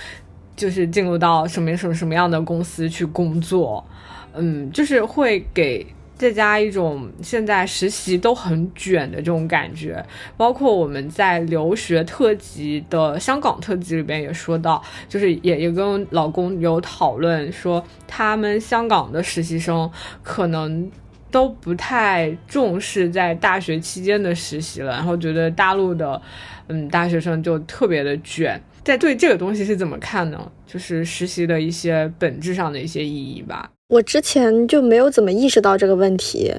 [0.55, 3.85] 就是进入到什么什么什么样的公司去工作，
[4.33, 5.85] 嗯，就是会给。
[6.15, 10.03] 再加一种现在实习都很卷的这种感觉，
[10.37, 19.89] 包括我们在留学特辑的香港特辑里边也说到，就是也也跟老公有讨论说，他们香港的实习生
[20.21, 20.89] 可能
[21.29, 26.21] 都不太重视在大学期间的实习了，然后觉得大陆的
[26.67, 28.61] 嗯大学生就特别的卷。
[28.83, 30.51] 在对这个东西是怎么看呢？
[30.67, 33.71] 就是实习的一些本质上的一些意义吧。
[33.93, 36.51] 我之前就没有怎么意识到这个问题，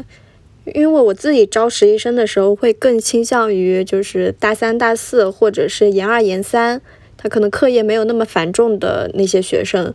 [0.72, 6.80] 因为我自己招实习生的时候会更倾向于就是大三、大四或者是研二、研三，
[7.16, 9.92] 他可能课业没有那么繁重的那些学生。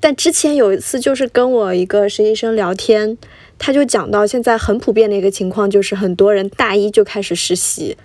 [0.00, 3.16] 但之前有一次就是跟我一个实习生聊天，
[3.56, 7.96] 他就讲到现在很普遍的一个情况就是很多人大一就开始实习。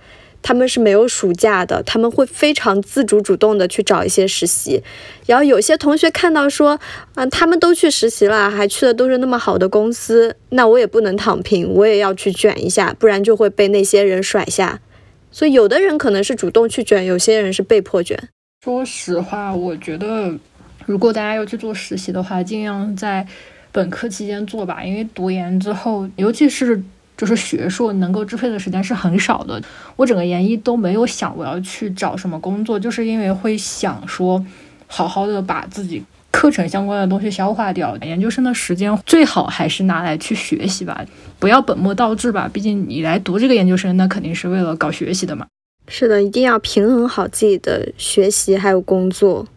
[0.43, 4.84] 他们是没有暑假的，他们会非常自主主动的去找一些实习，
[5.25, 6.79] 然后有些同学看到说，
[7.15, 14.82] 啊，他们都去实习了，还去的都是那么好的公司，那我也不能躺平，我也要去卷一下，不然就会被那些人甩下。
[15.32, 18.29] 所以有的人可能是主动去卷，有些人是被迫卷。
[18.63, 20.32] 说实话，我觉得
[20.86, 23.25] 如果大家要去做实习的话，尽量在
[23.71, 26.84] 本科期间做吧，因为读研之后，尤其是。
[27.23, 29.62] 就是学术能够支配的时间是很少的。
[29.95, 34.45] 我整个研一都没有想我要去找什么工作，就是因为会想说，
[34.88, 37.95] 好好的把自己课程相关的东西消化掉。
[38.01, 41.05] 研究生的时间最好还是拿来去学习吧，
[41.39, 42.49] 不要本末倒置吧。
[42.51, 45.47] 毕竟你来读这个研究生，那肯定是为了搞学习的嘛。
[45.88, 49.47] 是的，一定要平衡好自己的学习还有工作。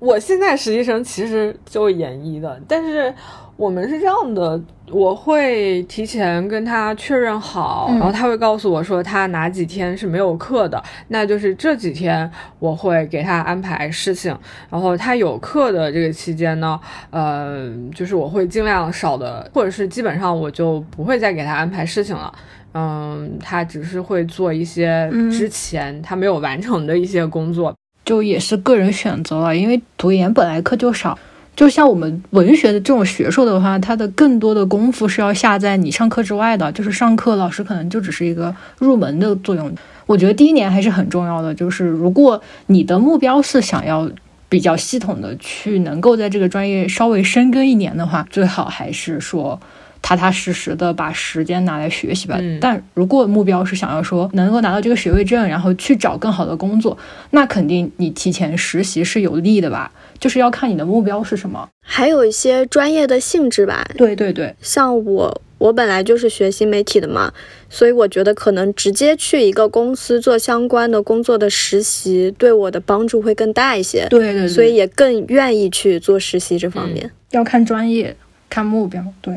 [0.00, 3.14] 我现在实习生其实就研一的，但是。
[3.62, 14.36] 我们是这样的，我会提前跟他确认好，然后他会告诉我说他哪几天是没有课的，那就是这几天我会给他安排事情，
[14.68, 22.34] 然后他有课的这个期间呢，呃，就是我会尽量少的，或者是基本上我就不会再给他安排事情了，
[22.74, 27.72] 嗯，他只是会做一些之前他没有完成的一些工作，
[28.04, 31.16] 就也是个人选择了，因为读研本来课就少。
[31.54, 36.72] 就像我们文学的这种学硕的话，它的更多的功夫是要下在你上课之外的。
[36.72, 39.70] 就是上课，老师可能就只是一个入门的作用。
[40.06, 41.54] 我觉得第一年还是很重要的。
[41.54, 44.10] 就是如果你的目标是想要
[44.48, 49.60] 比较系统的去能够在这个专业稍微深耕一年的话，最好还是说
[50.02, 52.38] 踏踏实实的把时间拿来学习吧。
[52.60, 56.98] 但如果目标是想要说能够拿到这个学位证，然后去找更好的工作，
[57.30, 59.90] 那肯定你提前实习是有利的吧。
[60.18, 63.84] 就是要看你的目标是什么，还有一些专业的性质吧。
[63.96, 67.32] 对对对，像我，我本来就是学新媒体的嘛，
[67.68, 74.06] 所以我觉得可能直接去一个公司做相关的工作的实习，对我的帮助会更大一些。
[74.08, 77.10] 对对，所以也更愿意去做实习这方面。
[77.32, 78.14] 要看专业，
[78.48, 79.36] 看目标，对，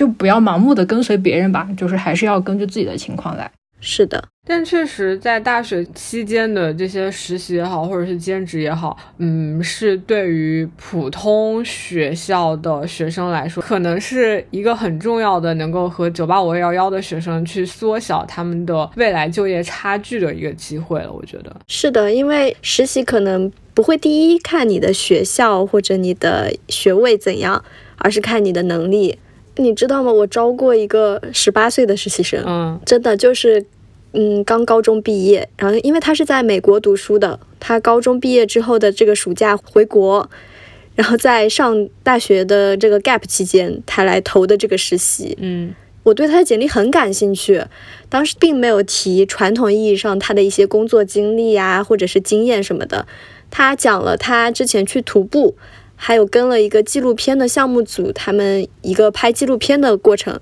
[0.00, 3.52] 就不要盲目的跟随别人吧，就是还是要根据自己的情况来。
[3.82, 4.24] 是的。
[4.46, 21.12] 但确实，在大学期间的这些实习也好，或者是兼职也好，嗯，是对于普通学校的学生来说，可能是一个很重要的，能够和九八五幺幺的学生去缩小他们的未来就业差距的一个机会了。
[21.12, 27.62] 我觉得是的，因为实习可能不会第一看你的学校或者你的学位怎样，
[27.98, 29.18] 而是看你的能力。
[29.60, 30.10] 你知道吗？
[30.10, 33.64] 我招过一个十八岁的实习生，嗯，真的就是。
[34.12, 40.28] 嗯，刚高中毕业，然后因为他是在美国读书的，他高中毕业之后的这个暑假回国，
[40.96, 45.38] 然后在上大学的这个 gap 期间，他来投的这个实习。
[45.40, 47.62] 嗯，我对他的简历很感兴趣，
[48.08, 53.06] 当时并没有提传统意义上他的一些工作经历啊，或者是经验什么的，
[53.48, 55.54] 他讲了他之前去徒步，
[56.02, 60.40] 还有跟了一个纪录片的项目组，他们一个拍纪录片的过程。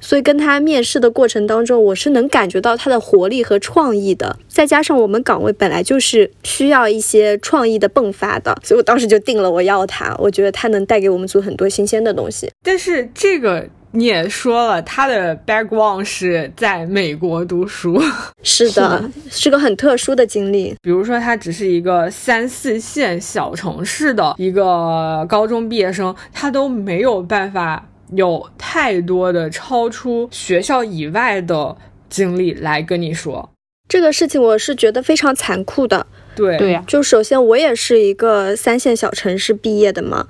[0.00, 4.36] 所以跟他面试的过程当中，我是能感觉到他的活力和创意的。
[4.48, 10.14] 再加上我们岗位本来就是需要一些创意的迸发的，所以我当时就定了我要他。
[10.18, 12.50] 我觉得他能带给我们组很多新鲜的东西。
[12.62, 18.00] 但是这个你也说了，他的 background 是在美国读书，
[18.44, 20.74] 是的，是个很特殊的经历。
[20.82, 27.88] 比如说，他只是一个三四线小城市的一个高中毕业生，他都没有办法。
[28.12, 31.76] 有太多的超出学校以外的
[32.08, 33.50] 经历来跟你说
[33.88, 36.06] 这个事情，我是觉得非常残酷的。
[36.36, 40.28] 对对呀，就首先我也是一个三线小城市毕业的嘛，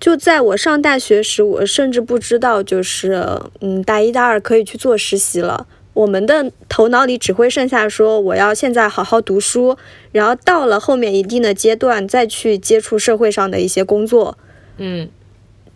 [0.00, 5.66] 就在我上大学时，我甚至不知道就是嗯大一大二可以去做实习了。
[5.94, 9.76] 我们的头脑里只会剩下说我要现在好好读书，
[10.12, 14.36] 然后到了后面一定的阶段再去接触社会上的一些工作。
[14.78, 15.08] 嗯。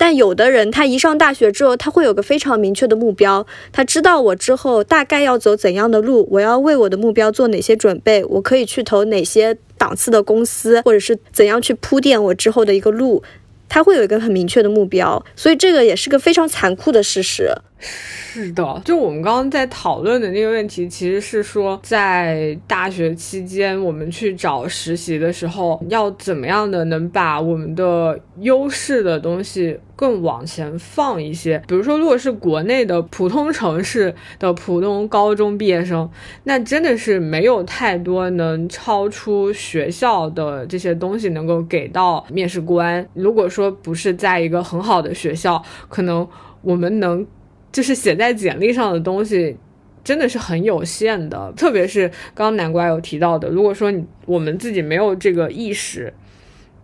[0.01, 13.25] 但有的人，他一上大学之后，他会有个非常明确的目标，他知道我之后大概要走怎样的路，我要为我的目标做哪些准备，我可以去投哪些档次的公司，或者是怎样去铺垫我之后的一个路，
[13.69, 17.53] 他会有一个很明确的目标，所以这个也是个非常残酷的事实。
[17.81, 31.62] 是的，就我们刚刚在讨论的那个问题，其实是说在大学期间，我们去找实习的时候，要怎么样的能把我们的优势的东西更往前放一些。
[31.68, 36.11] 比如说，如果是国内的普通城市的普通高中毕业生，
[36.45, 43.09] 那真的是没有太多能超出学校的这些东西能够给到面试官。
[43.14, 46.29] 如果说不是在一个很好的学校，可能
[46.61, 47.26] 我们能。
[47.71, 49.57] 就是写在简历上的东西，
[50.03, 51.53] 真的是很有限的。
[51.53, 56.12] 特别是刚刚南瓜有提到的，如果说你我们自己没有这个意识，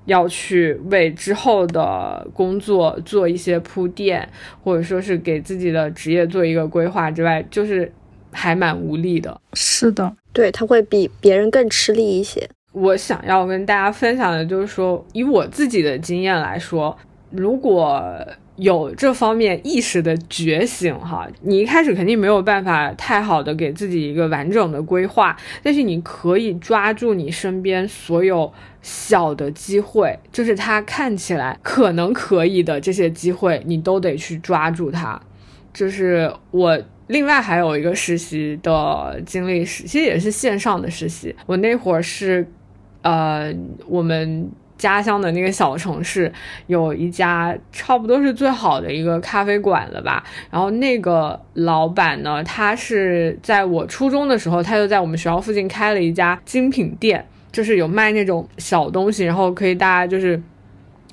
[0.05, 4.29] 要去为之后的工作做一些铺垫，
[4.63, 7.91] 或者说是给自己的职业做一个规划之外，就是
[8.31, 9.41] 还蛮无力的。
[9.55, 12.47] 是的，对他会比别人更吃力一些。
[12.73, 16.95] 我想要跟大家分享的就是说，以我自己的经验来说，
[17.31, 18.15] 如果。
[18.57, 35.21] 有这方面意识的觉醒，哈，你一开始肯定没有办法太好的给自己一个完整的规划，但是你可以抓住你身边所有小的机会，就是它看起来可能可以的这些机会，你都得去抓住它。
[35.73, 42.47] 就是我另外还有一个实习的经历，是其实也是线上的实习，我那会儿是，
[43.03, 43.53] 呃，
[43.89, 44.49] 我们。
[44.77, 46.31] 家乡的那个小城市
[46.67, 50.23] 有一家差不多是最好的一个咖啡馆了吧？
[50.51, 60.43] 然后那个老板呢，他是在我初中的时候，他就在我们学校附近开了一家精品店，就是有卖那种小东西，然后可以大家就是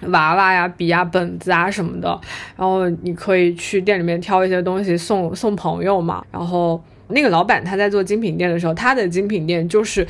[0.08, 2.20] 娃娃呀、笔呀、本子啊什么的，
[2.58, 6.26] 然后你可以去店里面挑一些东西送送朋友嘛。
[6.32, 10.08] 然后那个老板他在做精品店的时候，他的精品店就是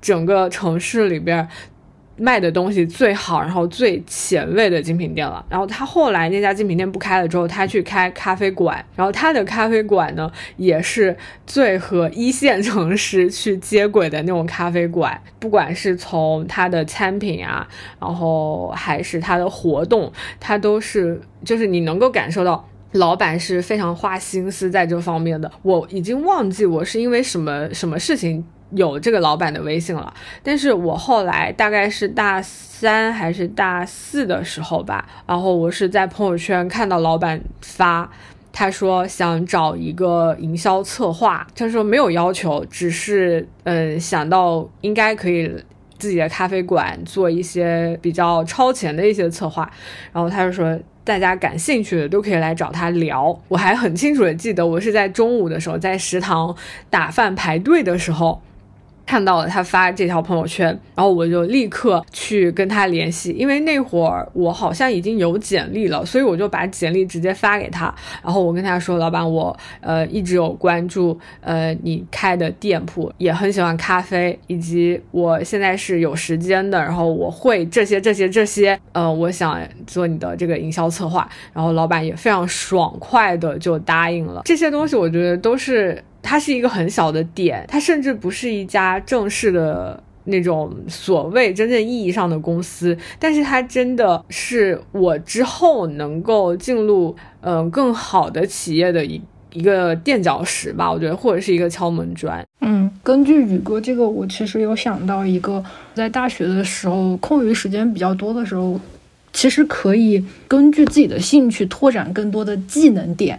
[0.00, 1.46] 整个城市里边。
[2.16, 5.44] 卖的东西最好，然后最前卫的精品店了。
[5.48, 8.84] 然后他后来那家精品店不开了之后，他去开咖啡馆。
[8.94, 15.20] 然后他的咖啡馆呢，也是最和一线城市去接轨的那种咖啡馆。
[15.38, 17.66] 不管是从他的餐品啊，
[18.00, 25.50] 然后还是他的活动，他都是就是你能够感受到老板是非常花心思在这方面的。
[25.62, 28.44] 我已经忘记我是因为什么什么事情。
[28.74, 30.12] 有这个老板的微信了，
[30.42, 38.10] 但是我后来大概是大三还是大四的时候吧，然后我是在朋友圈看到老板发，
[38.52, 45.50] 他说想找一个营销策划，他说没有要求，只是嗯想到应该可以
[45.98, 49.70] 自己的咖啡馆做一些比较超前的一些策划，
[50.12, 50.78] 然后他就说。
[51.06, 53.38] 大家感兴趣的都可以来找他聊。
[53.48, 56.56] 我还很清楚的记得，我是在中午的时候在食堂
[56.88, 58.40] 打饭排队的时候。
[59.06, 67.94] 看到了他发这条朋友圈，然后我就立刻去跟他联系，因为那会儿我好像已经有简历了，所以我就把简历直接发给他。
[68.22, 84.42] 然后我跟他说：“老板，我呃一直有关注呃你开的店铺，也很喜欢咖啡，以及我现在是有时间的，然后我会这些这些这些，呃，我想做你的这个营销策划。”然后老板也非常爽快的就答应了。
[84.44, 86.02] 这些东西我觉得都是。
[86.24, 99.20] 它是一个很小的点，它甚至不是一家正式的那种所谓真正意义上的公司，但是它真的是我之后能够进入嗯更好的企业的一
[99.52, 102.42] 一个垫脚石吧，我觉得或者是一个敲门砖。
[102.62, 105.62] 嗯，根据宇哥这个，我其实有想到一个，
[105.94, 108.80] 在大学的时候空余时间比较多的时候，
[109.32, 113.38] 其实可以根据自己的兴趣拓展更多的技能点。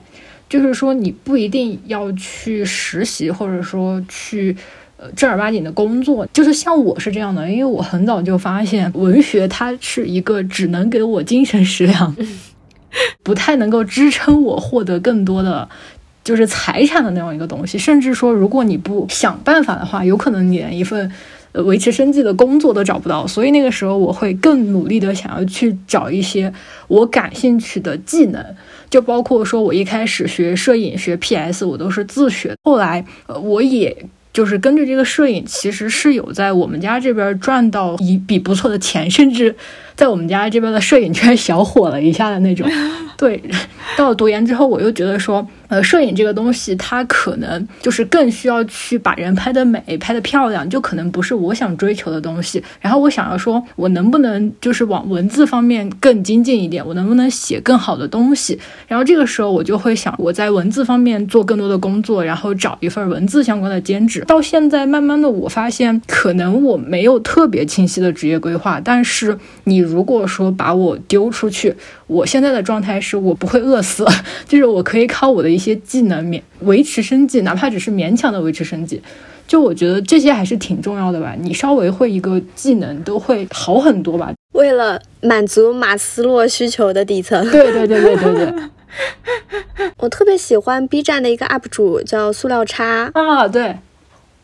[0.55, 4.55] 就是说，你不一定要去实习，或者说去
[4.95, 6.25] 呃正儿八经的工作。
[6.31, 12.15] 就是像我是这样的，因为我很早就发现，文学它是一个只能给我精神食粮，
[13.21, 15.67] 不太能够支撑我获得更多的
[16.23, 17.77] 就是财产的那样一个东西。
[17.77, 21.11] 甚至说，如果你不想办法的话，有可能你连一份
[21.63, 23.25] 维持生计的工作都找不到。
[23.25, 26.53] 所以那个时候，我会更努力的想要去找一些
[26.87, 28.43] 我感兴趣的技能。
[28.89, 32.55] 就包括说，我一开始学摄影、学 PS，我都是自学。
[32.63, 33.95] 后来，呃，我也
[34.31, 39.55] 就是根据这个摄影，其实是有在我们家这边赚到一笔不错的钱，甚至。
[39.95, 42.69] 在我们家这边的摄影圈小火了一下的那种，
[43.17, 43.41] 对。
[43.95, 52.61] 到了读研之后，我又觉得说，呃，摄影这个东西，它可能就是更需要去把人拍的美、拍的漂亮，就可能不是我想追求的东西。
[52.81, 56.85] 然后我想要说，我能不能就是往文字方面更精进一点？
[56.85, 58.59] 我能不能写更好的东西？
[58.87, 64.25] 然后这个时候我就会想，我在文字方面做更多的工作，然后找一份文字相关的兼职。
[64.27, 69.84] 到现在，慢慢的我发现，可能我没有特别清晰的职业规划，但是你。
[69.85, 71.75] 如果说把我丢出去，
[72.07, 74.05] 我现在的状态是我不会饿死，
[74.47, 79.01] 就是我可以靠我的一些技能勉维持生计，哪怕只是勉强的维持生计。
[79.47, 81.35] 就我觉得这些还是挺重要的吧。
[81.39, 84.33] 你稍微会一个技能都会好很多吧。
[84.53, 87.47] 为了满足马斯洛需求的底层。
[87.51, 88.53] 对对对对对对。
[89.99, 93.77] 我特别喜欢 B 站的一个 UP 主叫塑料叉啊，对。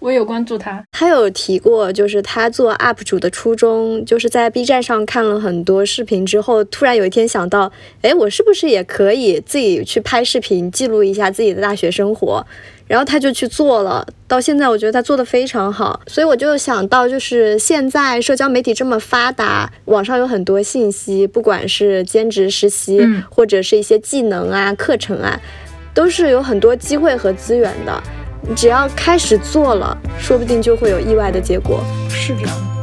[0.02, 7.72] 我有关注他，他有提过，就是他做 UP 主的初衷，就是在 B 站上看了很多视频之后，突然有一天想到，
[8.02, 12.44] 哎，我是不是也可以自己去拍视频，记录一下自己的大学生活？
[12.88, 23.00] 然后他就去做了，到现在我觉得他做的非常好，所以我就想到，就是现在社交媒体这么发达，网上有很多信息，不管是兼职实习，
[23.30, 25.40] 或者是一些技能啊、课程啊，
[25.94, 28.02] 都是有很多机会和资源的。
[28.56, 31.80] 只要开始做了，说不定就会有意外的结果。
[32.10, 32.81] 是这样。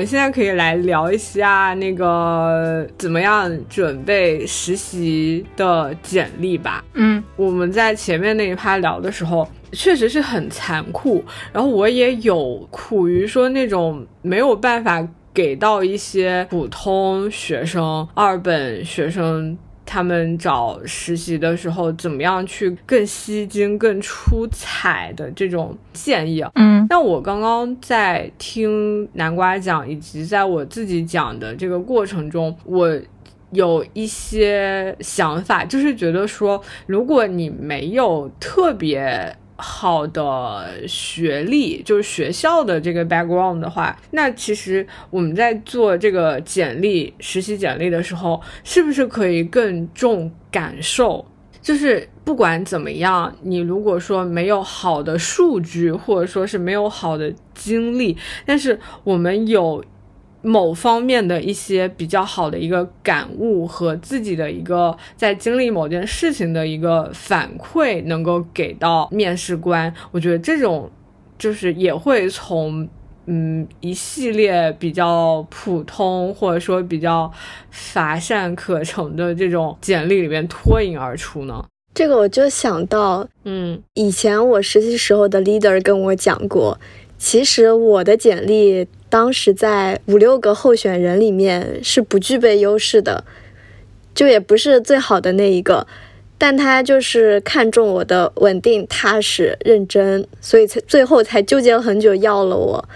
[0.00, 6.82] 们现在可以来聊一下那个怎么样准备实习的简历吧。
[6.94, 11.22] 嗯，我们在前面那一趴聊的时候，确实是很残酷。
[11.52, 19.58] 然后我也有苦于说那种没有办法给到一些普通学生、二本学生。
[19.92, 26.44] 他们找实习的时候，怎么样去更吸睛、更出彩的这种建议？
[26.54, 32.88] 嗯，那我刚刚在听南瓜讲，以及在我自己讲的这个过程中，我
[33.50, 39.36] 有一些想法，就是觉得说，如果你没有特别。
[39.60, 51.24] 好的学历就是学校的这个 background 的话，那其实我们在做这个简历实习简历的时候，是不是可以更重感受？
[51.62, 59.84] 就是不管怎么样，你如果说没有好的数据，或者说是没有好的经历，但是我们有。
[60.42, 70.90] 某方面的一些比较好的一个感悟和自己的一个在经历某件事情的一个反馈，能够给到面试官，我觉得这种
[71.38, 72.88] 就是也会从
[73.26, 77.30] 嗯一系列比较普通或者说比较
[77.70, 81.64] 乏善可陈的这种简历里面脱颖而出呢？
[81.92, 86.78] 这个我就想到，嗯，以前我实习时候的 leader 跟我讲过，
[87.18, 93.24] 其实我的简历当时在五六个候选人里面是不具备优势的，
[94.14, 95.86] 就也不是最好的那一个，
[96.38, 102.88] 但他就是看中我的稳定、踏实、认真，所以才最后才纠结了很久要了我。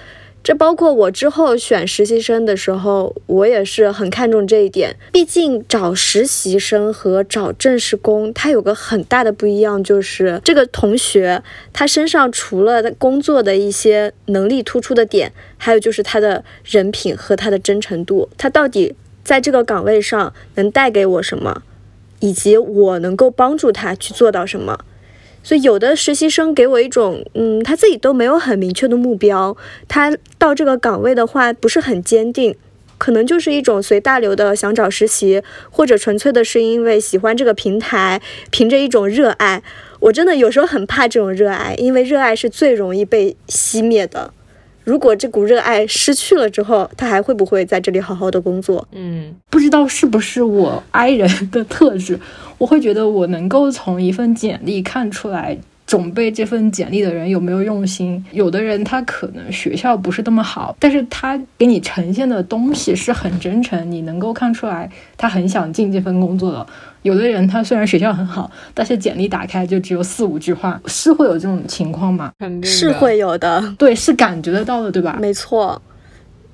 [0.44, 4.94] 这包括我之后选实习生的时候，我也是很看重这一点。
[5.10, 11.42] 毕竟找实习生和找正式工，它有个很大的不一样，就是这个同学
[11.72, 21.62] 他身上除了工作的一些能力突出的点，还有就是他的人品和他的真诚度，他到底在这个岗位上能带给我什么，
[22.20, 24.78] 以及我能够帮助他去做到什么。
[25.44, 32.56] 所以有的实习生给我一种，嗯，他自己都没有很明确的目标，他到这个岗位的话不是很坚定，
[32.98, 38.20] 可能就是一种随大流的想找实习，或者纯粹的是因为喜欢这个平台，
[38.50, 39.62] 凭着一种热爱。
[40.00, 44.32] 我真的有时候很怕这种热爱，因为热爱是最容易被熄灭的。
[44.84, 48.86] 如果这股热爱失去了之后，他还会不会在这里好好的工作？
[48.92, 52.20] 嗯，不知道是不是我 I 人的特质，
[52.58, 55.58] 我会觉得我能够从一份简历看出来。
[55.94, 58.24] 准备这份简历的人有没有用心？
[58.32, 66.66] 有的人他可能学校不是那么好，但是他给你呈现的东西是很真诚，你能够看出来他很想进这份工作的。
[67.02, 72.32] 有的人他虽然学校很好，但是简历打开就只有四五句话，是会有这种情况吗？
[72.40, 75.16] 肯定是会有的，对，是感觉得到的，对吧？
[75.20, 75.80] 没错。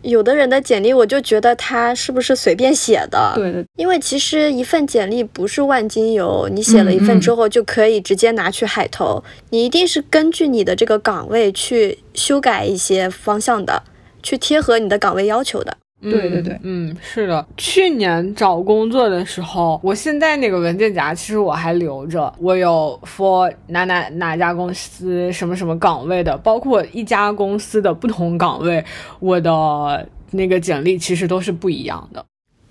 [0.02, 3.32] 有的人的简历，我就觉得他是不是随便写的？
[3.34, 13.82] 对的，因为其实一份简历不是万金油，你写了一份之后就可以直接拿去海投，你一定是根据你的这个岗位去修改一些方向的，
[14.22, 15.76] 去贴合你的岗位要求的。
[16.00, 17.46] 对对对，嗯，是的。
[17.58, 28.82] 去年找工作的时候，我现在那个文件夹其实我还留着，我有 for 哪哪哪家公司什么什么岗位的，包括一家公司的不同岗位，
[29.18, 32.24] 我的那个简历其实都是不一样的。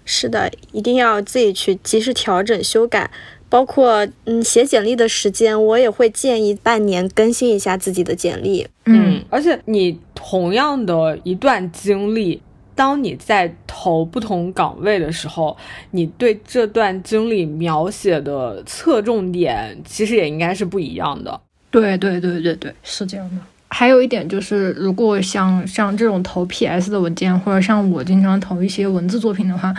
[0.05, 3.11] 是的，一定要自己去及时调整修改，
[3.47, 8.65] 包括嗯写简历的时间，我也会建议半年更新一下自己的简历。
[8.85, 12.41] 嗯，而且你同样的一段经历。
[12.79, 15.57] 当你在投不同岗位的时候，
[15.91, 21.41] 你对这段经历描写的侧重点其实也应该是不一样的。
[21.69, 23.41] 对对对对对，是这样的。
[23.67, 29.73] 还有一点就是，如果像像这种投 PS 的文件，或者像我经常投一些文字作品的话，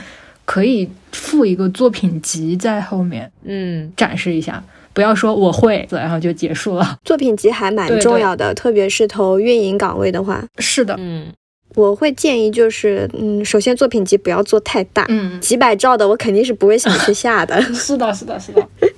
[0.44, 6.98] 可以附一个作品集在后面，嗯，展示一下，不要说我会，然后就结束了。
[7.02, 10.44] 作品集还蛮重要的，特别是投运营岗位的话。
[10.58, 11.32] 是的，嗯。
[11.74, 17.60] 我会建议就是，嗯，首先作品集不要做太大，嗯，几百兆的我肯定是不会想去下的。
[17.72, 18.66] 是的，是的，是的，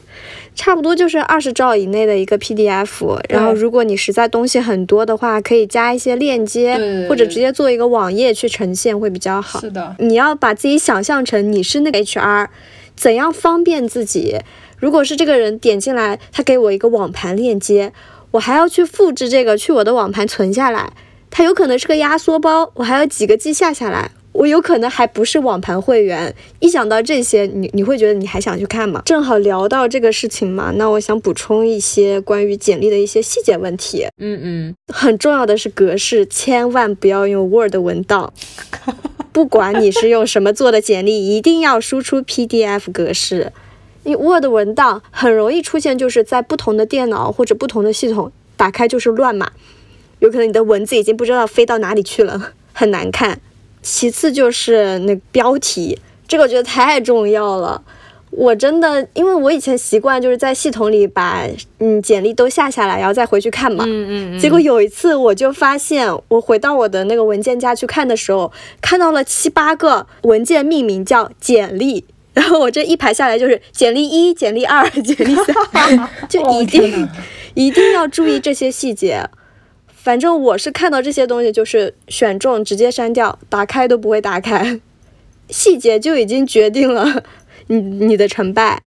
[0.54, 3.18] 差不多就是二十兆以内的一个 PDF。
[3.28, 9.60] 然后，如果你实在东西很多的话，可以加一些链接，或者直接做一个网页去呈现会比较好。
[9.60, 12.48] 是的，你要把自己想象成你是那个 HR，
[12.96, 14.38] 怎样方便自己？
[14.78, 17.92] 如果是这个人点进来，他给我一个网盘链接，
[18.32, 20.92] 我还要去复制这个去我的网盘存下来。
[21.34, 26.34] 它有可能是个压缩包，我还要几个 G 下下来，我有可能还不是网盘会员。
[26.60, 29.00] 一想到这些，你你会觉得你还想去看吗？
[29.06, 34.06] 正好聊到这个事情嘛，那我想补充一些关于简历的一些细节问题。
[34.18, 38.30] 嗯嗯，很重要的是格式，千万不要用 Word 文档。
[39.32, 43.50] 不管你是用什么做的简历，一定要输出 PDF 格式。
[44.04, 49.50] 你 Word 文档很容易出现，就是在不同的电脑或者不同的系统打开就是乱码。
[50.22, 53.40] 有可能你的文字已经不知道飞到哪里去了， 很难看。
[53.82, 55.98] 其次就是那标题，
[56.28, 57.82] 这个我觉得太重要了。
[58.30, 61.44] 我真的，因为我以前习惯就是在系统里把
[61.80, 63.84] 嗯简历都下下来，然后再回去看嘛。
[63.84, 64.38] 嗯嗯。
[64.38, 77.08] 结果有一次我就发现，我回到我的那个文件夹去看的时候，看到了七八个文件命名叫简历，然后我这一排下来就是简历一、简历二、简历三，就一定
[77.54, 79.28] 一定要注意这些细节。
[80.02, 84.80] 反正我是看到这些东西，就是选中直接删掉，打开都不会打开，
[85.48, 87.22] 细节就已经决定了
[87.68, 88.82] 你你的成败。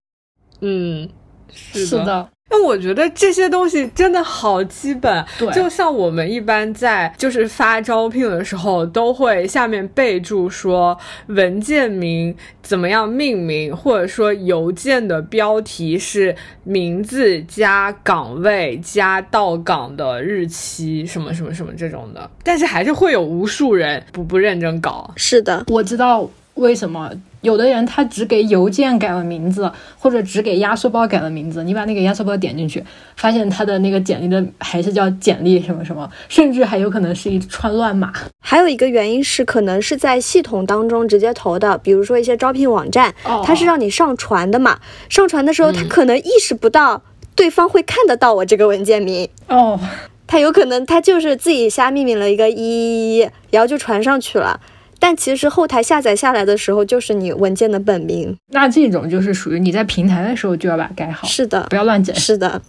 [0.60, 1.08] 嗯，
[1.54, 2.30] 是的。
[2.50, 22.30] 那我觉得这些东西真的好基本，对就像我们一般在就是发招聘的时候，都会下面备注说文件名怎么样命名，或者说邮件的标题是名字加岗位加到岗的日期，什么什么什么这种的。
[22.44, 25.12] 但是还是会有无数人不不认真搞。
[25.18, 32.84] 是的，我知道为什么有的人他只给邮件改了名字，或者只给压缩包改了名字，你把那个压缩包点进去，
[33.16, 38.12] 发现他的那个简历的还是叫简历什么什么，甚至还有可能是一串乱码。
[38.40, 44.80] 还有一个原因是，可能是在系统当中直接投的，比如说一些招聘网站，哦它是让你上传的嘛。
[45.10, 47.04] 上传的时候，他可能意识不到
[47.36, 49.80] 对方会看得到我这个文件名，哦，
[50.26, 54.60] 他有可能他就是自己瞎命名了一个一一一，然后就传上去了。
[55.00, 58.36] 但其实后台下载下来的时候，就是你文件的本名。
[58.52, 62.16] 那这种就是属于你在平台的时候就要把它改好，是的不，要乱整。
[62.16, 62.62] 是的。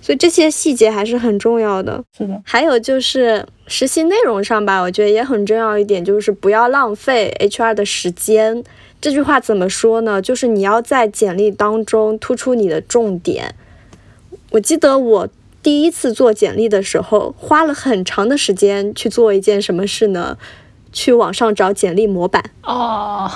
[0.00, 2.02] 所以这些细节还是很重要的。
[2.18, 8.64] 是的，还有就是实习内容上吧，我觉得也很重要一点，就是不要浪费 HR 的时间。
[9.00, 10.20] 这句话怎么说呢？
[10.20, 13.54] 就是你要在简历当中突出你的重点。
[14.50, 15.28] 我记得我
[15.62, 20.36] 第一次做简历的时候，花了很长的时间去做一件什么事呢？
[20.92, 22.42] 去网上找简历模板。
[22.62, 23.30] 哦，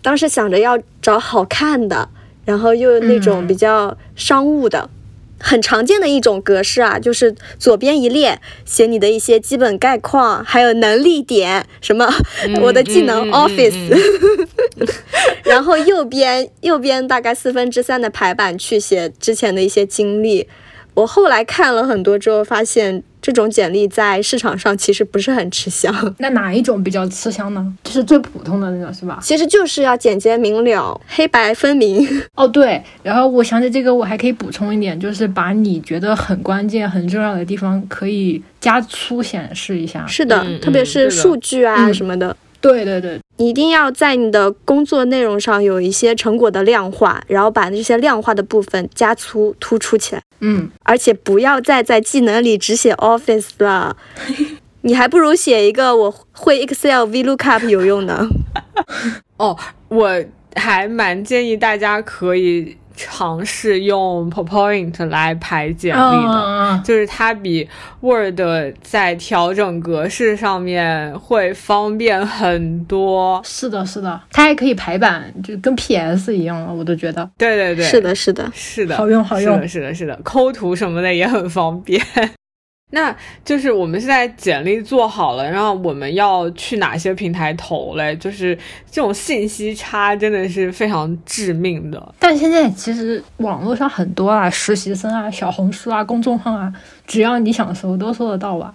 [0.00, 2.08] 当时想着要找好看的，
[2.44, 4.88] 然后又那种嗯比较商务的，
[5.40, 12.08] 很常见的一种格式啊，就是左边一列写你的一些基本概况，还有能力点，什么、
[12.62, 14.92] 我的技能、嗯嗯嗯 Office，
[15.44, 20.48] 然后右边右边大概四分之三的排版去写之前的一些经历。
[20.94, 25.92] 我后来看了很多之后，发现这种简历在市场上其实不是很吃香。
[26.18, 27.74] 那哪一种比较吃香呢？
[27.84, 29.18] 就是最普通的那种，是吧？
[29.22, 32.06] 其实就是要简洁明了、黑白分明。
[32.34, 40.06] 哦，对，然后我想起这个，我还可以补充一点，就是把你觉得很关键、很重要的地方可以加粗显示一下。
[40.06, 53.96] 是的，嗯特别是数据啊嗯什么的，对对对，你一定要在你的工作内容上有一些成果的量化，然后把这些量化的部分加粗突出起来，嗯，而且不要再在技能里只写 Office 了。
[54.82, 58.26] 你还不如写一个我会 Excel VLOOKUP 有用的。
[59.36, 59.56] 哦，
[59.88, 66.44] 我还蛮建议大家可以尝试用 PowerPoint 来排简历的。
[66.58, 67.66] 嗯就是它比
[68.00, 68.40] Word
[68.82, 73.40] 在调整格式上面会方便很多。
[73.44, 77.28] 是的，是的，它还可以排版，就跟 PS 一样了，我都觉得。
[77.38, 79.54] 对对对，是的，是的，是的，好用好用。
[79.54, 82.02] 是的，是的，是的，抠图什么的也很方便。
[82.90, 83.14] 那
[83.44, 88.16] 就是我们现在简历做好了，然后我们要去哪些平台投嘞？
[88.16, 88.56] 就是
[88.90, 92.14] 这种信息差真的是非常致命的。
[92.18, 96.72] 但现在其实网络上很多啊，实习生啊、小红书啊、公众号啊，
[97.06, 98.74] 只要你想搜都搜得到吧。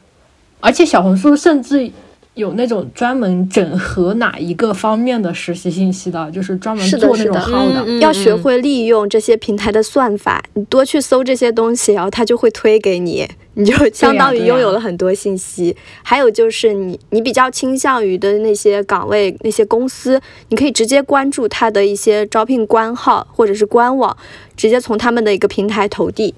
[0.60, 1.92] 而且小红书甚至
[2.36, 7.84] 有那种专门整合哪一个方面的实习信息的，就是专门做那种号的。
[7.86, 15.76] 嗯要学会利用这些平台的算法，你多去搜这些东西，然后它就会推给你， 你就相当于拥有了很多信息。
[16.02, 20.20] 还有就是你你比较倾向于的那些岗位、那些公司，
[20.50, 24.18] 你可以直接关注它的一些招聘官号或者是官网，
[24.58, 26.34] 直接从他们的一个平台投递。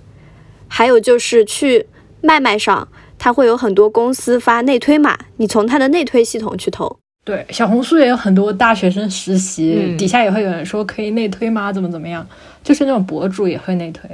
[0.67, 1.85] 还有就是去
[2.21, 2.87] 卖卖上，
[3.25, 6.95] 它会有很多公司发内推码，你从它的内推系统去投。
[7.23, 11.73] 对，小红书也有很多大学生实习，嗯底下也会有人说可以内推吗？
[11.73, 12.23] 怎么怎么样？
[12.63, 14.07] 就是那种博主也会内推，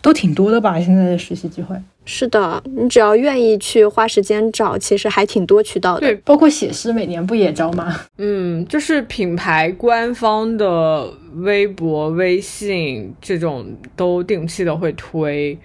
[0.00, 0.80] 都挺多的吧？
[0.80, 6.02] 现在的实习机会，是的，你只要愿意去花时间找，其实还挺多渠道的。
[6.02, 8.00] 对，包括写诗每年不也招吗？
[8.18, 15.58] 嗯，就是品牌官方的微博、微信这种都定期的会推，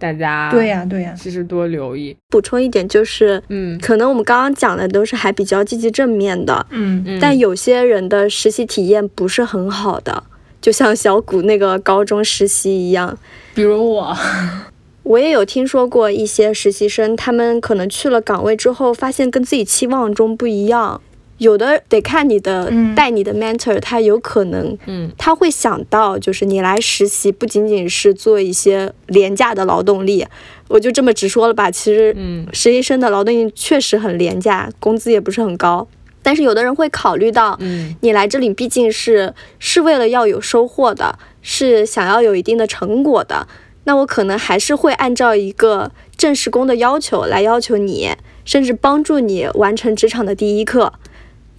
[0.00, 2.16] 大家对呀、对呀、其实多留意。
[2.30, 10.24] 补充一点就是，嗯可能我们刚刚讲的都是还比较积极正面的，嗯，嗯，但有些人的实习体验不是很好的，
[10.60, 13.16] 就像小谷那个高中实习一样。
[13.54, 14.16] 比如我，
[15.04, 21.00] 我也有听说过一些实习生，他们可能去了岗位之后，发现跟自己期望中不一样。
[21.40, 30.26] 有的得看你的嗯带你的 mentor，他有可能嗯他会想到，就是你来实习不仅仅是做一些廉价的劳动力，
[30.68, 31.70] 我就这么直说了吧。
[31.70, 35.88] 其实嗯实习生的劳动力确实很廉价，工资也不是很高。
[36.22, 43.48] 但是有的人会考虑到，嗯你来这里毕竟是是为了要有收获的，是想要有一定的成果的，
[43.84, 48.10] 那我可能还是会按照一个正式工的要求来要求你，
[48.44, 50.92] 甚至帮助你完成职场的第一课。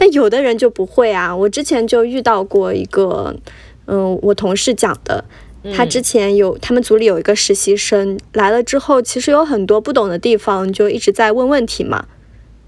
[0.02, 3.36] 但有的人就不会啊，我之前就遇到过一个，
[3.86, 5.24] 嗯，我同事讲的，
[5.76, 12.06] 他之前有他们组里有一个实习生来了之后，其实有很多不懂的地方，就一直在问问题嘛。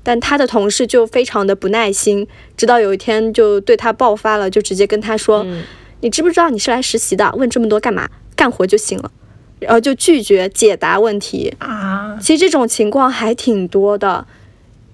[0.04, 5.44] 但他的同事就非常的不耐心，直到有一天就对他爆发了，就直接跟他说
[6.02, 7.34] ：“你知不知道你是来实习的？
[7.36, 8.08] 问这么多干嘛？
[8.36, 9.10] 干活就行了。”
[9.58, 12.16] 然后就拒绝解答问题啊。
[12.22, 14.28] 其实这种情况还挺多的，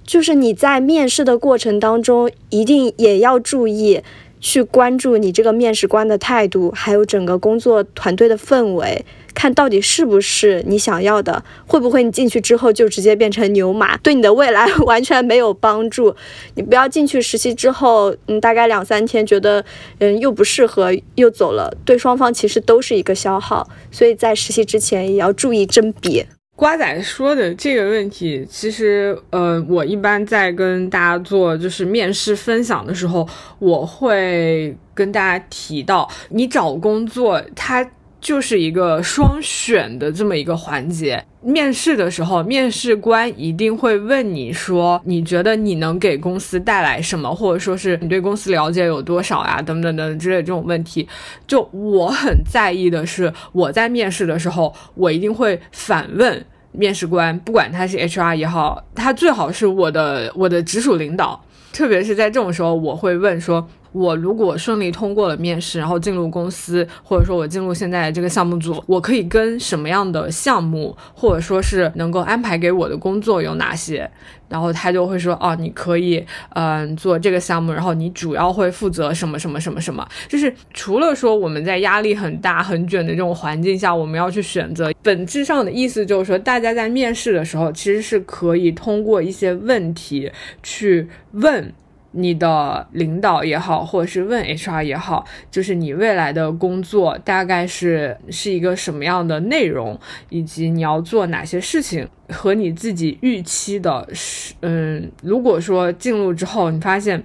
[0.10, 4.02] 就是你在面试的过程当中，一定也要注意
[4.42, 9.06] 去关注你这个面试官的态度，还有整个工作团队的氛围。
[9.36, 16.16] 看到底是不是你想要的，会不会你进去之后就直接变成牛马，对你的未来 完全没有帮助。
[16.56, 19.64] 你不要进去实习之后，嗯，大概两三天觉得，
[20.00, 23.70] 嗯，又不适合又走了，对双方其实都是一个消耗。
[23.92, 26.26] 所以在实习之前也要注意甄别。
[26.60, 33.26] 瓜仔说的这个问题，其实，呃，我一般在跟大家做就是面试分享的时候，
[33.60, 37.90] 我会跟大家提到，你找工作他。
[38.22, 41.24] 就是一个双选的这么一个环节。
[41.42, 47.34] 面试的时候，面试官一定会问你说：“你觉得你能给公司带来什么？
[47.34, 49.62] 或者说是你对公司了解有多少呀？
[49.62, 51.08] 等等等之类这种问题。”
[51.48, 61.42] 就我很在意的是，我在面试的时候，我一定会反问面试官，不管他是 HR 也好，他最好是我的我的直属领导。
[61.72, 63.66] 特别是在这种时候，我会问说。
[63.92, 74.10] 我如果顺利通过了面试，然后进入公司，或者说我进入现在这个项目组，我可以跟什么样的项目，或者说是能够安排给我的工作有哪些？
[74.48, 76.26] 然后他就会说，哦，你可以，
[76.56, 80.08] 嗯，做这个项目，然后你主要会负责什么什么什么什么。
[80.28, 90.32] 就是除了说我们在压力很大、很卷的这种环境下，我们要去选择，本质上的意思就是说，大家在面试的时候，其实是可以通过一些问题
[90.64, 91.72] 去问。
[92.12, 100.00] 你的领导也好，或者是问 HR 也好，就是你未来的工作大概是是一个什么样的内容，
[100.30, 107.24] 以及你要做哪些事情，和你自己预期的是，嗯，如果说进入之后你发现。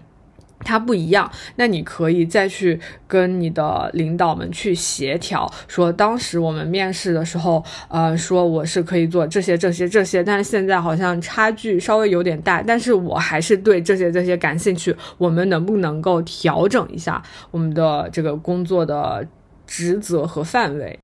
[0.65, 19.27] 它不一样，那你可以再去跟你的领导们去协调，说当时我们面试的时候，呃，说我是可以做这些、这些、这些，但是现在好像差距稍微有点大，但是我还是对这些、这些感兴趣，我们能不能够调整一下我们的这个工作的
[19.67, 20.99] 职责和范围？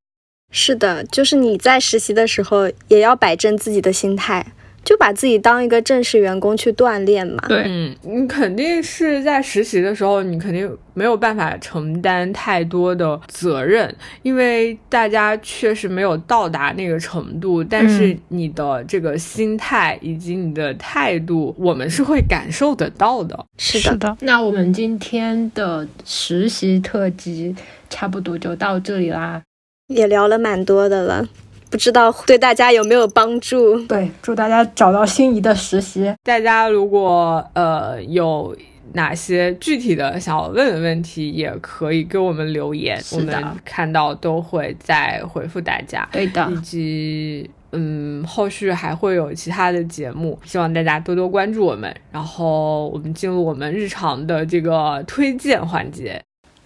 [0.53, 4.45] 是的，就是你在实习的时候也要摆正自己的心态。
[4.85, 7.45] 就把自己当一个正式员工去锻炼嘛。
[7.49, 17.63] 对，嗯，你肯定是在实习的时候，你肯定没有办法承担太多的责任，因为大家确实没有到达那个程度。
[17.63, 23.47] 但是你的这个心态以及你的态度，我们是会感受得到的。
[23.59, 27.55] 是的，那我们今天的实习特辑
[27.89, 29.43] 差不多就到这里啦，
[29.89, 31.29] 也聊了蛮多的了。
[31.71, 33.79] 不知道对大家有没有帮助？
[33.87, 36.13] 对，祝大家找到心仪的实习。
[36.25, 38.55] 大家如果呃有
[38.93, 43.33] 哪些具体的想要问的问题，也可以给我们留言，我们
[43.65, 46.09] 看到都会再回复大家。
[46.11, 51.95] 对的，以及嗯，后续还会有其他的节目，希望大家多多关注我们。
[52.11, 56.21] 然后我们进入我们日常的这个推荐环节。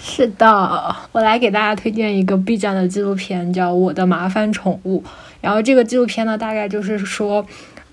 [0.07, 5.01] 是的，我来给大家推荐一个 B 站的纪录片，叫《我的麻烦宠物》。
[5.41, 7.45] 然后这个纪录片呢，大概就是说，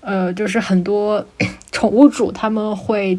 [0.02, 1.24] 呃，就是很多
[1.72, 3.18] 宠物主他们会，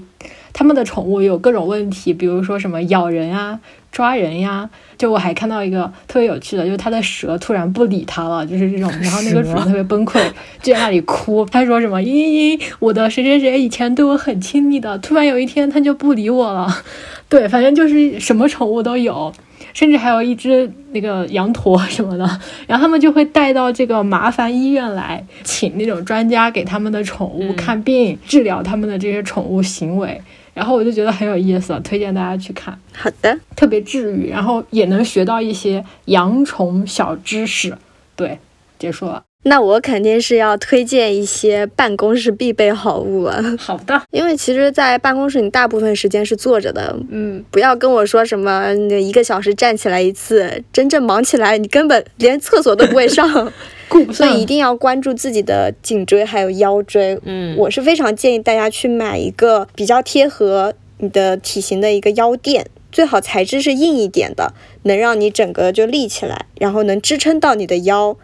[0.54, 3.60] 他们的宠物有各种问题，比如说什么咬人呀、
[3.91, 4.70] 抓人呀。
[4.95, 8.89] 就我还看到一个特别有趣的，就是它的蛇突然不理他了，就是这种。
[9.01, 10.24] 然后那个主人特别崩溃，
[10.62, 11.45] 就在那里哭。
[11.47, 11.99] 他说什么？
[12.01, 16.68] 咦，我的谁谁谁以前对我很亲密的，突然有一天他就不理我了。
[17.28, 19.34] 对，反正就是什么宠物都有，
[19.74, 22.24] 甚至还有一只那个羊驼什么的。
[22.68, 30.22] 然后他们就会带到这个麻烦医院来，请那种专家给他们的宠物看病，治疗他们的这些宠物行为。
[30.54, 32.78] 然后我就觉得很有意思，推荐大家去看。
[32.93, 37.78] 好的，特别治愈，然后也能学到一些养宠小知识。
[38.16, 38.38] 对，
[38.78, 39.24] 结束了。
[39.45, 43.43] 那我肯定是要推荐一些办公室必备好物了。
[43.60, 53.28] 好的，因为其实，在办公室你大部分时间是坐着的，嗯，不要跟我说什么一个小时站起来一次，真正忙起来你根本连厕所都不会上，
[54.11, 57.19] 所以一定要关注自己的颈椎还有腰椎。
[57.23, 68.17] 嗯，我是非常建议大家去买一个比较贴合你的体型的一个腰垫，最好材质是硬一点的，能让你整个就立起来，然后能支撑到你的腰。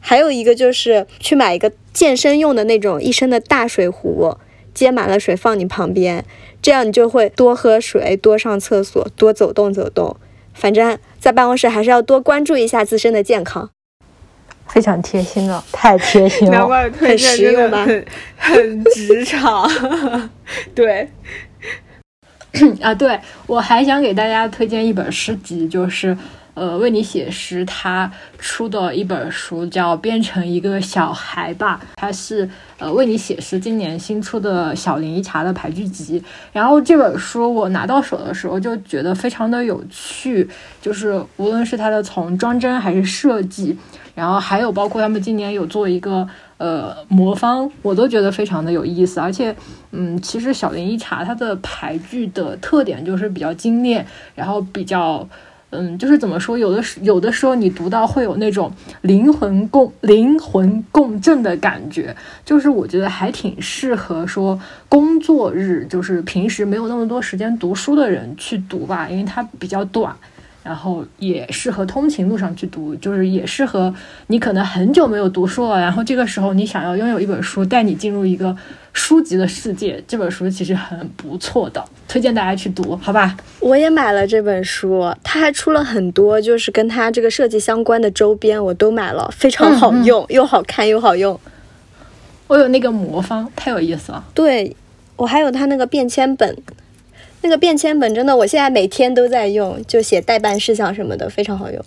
[0.00, 4.36] 还有一个就是去买一个健身用的那种一升的大水壶，
[4.74, 6.24] 接满了水放你旁边，
[6.60, 10.16] 这样你就会多喝水、多上厕所、多走动走动。
[10.52, 13.70] 反正在办公室还是要多关注一下自身的健康。
[14.74, 18.06] 非常贴心了，太贴心了，难怪推荐真的很
[18.36, 19.70] 很职场。
[20.74, 21.08] 对，
[22.82, 26.18] 啊，对我还想给大家推荐一本诗集，就是。
[26.56, 28.08] 呃，为你写诗，他
[28.38, 32.48] 出的一本书叫《变成一个小孩吧》，它是
[32.78, 36.22] 呃为你写诗今年新出的小林一茶的排句集。
[36.52, 40.48] 然后这本书我拿到手的时候就觉得非常的有趣，
[40.80, 43.76] 就是无论是它的从装帧还是设计，
[44.14, 46.26] 然后还有包括他们今年有做一个
[46.58, 49.20] 呃魔方，我都觉得非常的有意思。
[49.20, 49.54] 而且，
[49.92, 55.28] 嗯，其实小林一茶它的排句的特点就是比较精炼，然后比较。
[55.76, 64.56] 嗯，就是怎么说，有的时有的时候你读到会有那种灵魂共灵魂共振的感觉，就是我觉得还挺适合说
[64.88, 70.14] 工作日，就是平时没有那么多时间读书的人去读吧，因为它比较短。
[70.64, 73.94] 然后也适合通勤路上去读，就是也适合
[74.28, 78.56] 你可能很久没有读书了，然后这个时候你想要拥有一本书带你进入一个
[78.94, 83.36] 书籍的世界，这本书其实很不错的，推荐大家去读，好吧？
[83.60, 91.38] 我也买了这本书，它还出了很多就是跟它这个设计相关的周边，我都买了，非常好用，又好看又好用。
[92.46, 94.24] 我有那个魔方，太有意思了。
[94.32, 94.74] 对，
[95.16, 96.56] 我还有它那个便签本。
[97.44, 101.84] 那个便签本真的，我现在每天都在用，就写代办事项什么的，非常好用。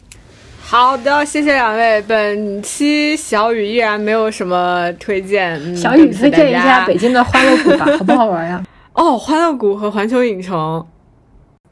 [0.59, 1.99] 好的，谢谢两位。
[2.03, 8.63] 本期小雨依然没有什么推荐，小雨推荐一下北京的欢乐谷吧， 好不好玩呀？
[8.93, 10.85] 哦，欢乐谷和环球影城，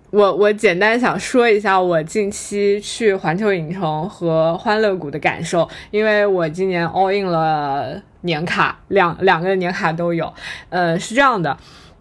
[0.10, 10.34] 我我简单想说一下我近期去环球影城和欢乐谷的感受，因为我今年 all in 了年卡，两两个年卡都有。
[10.70, 11.56] 呃，是这样的。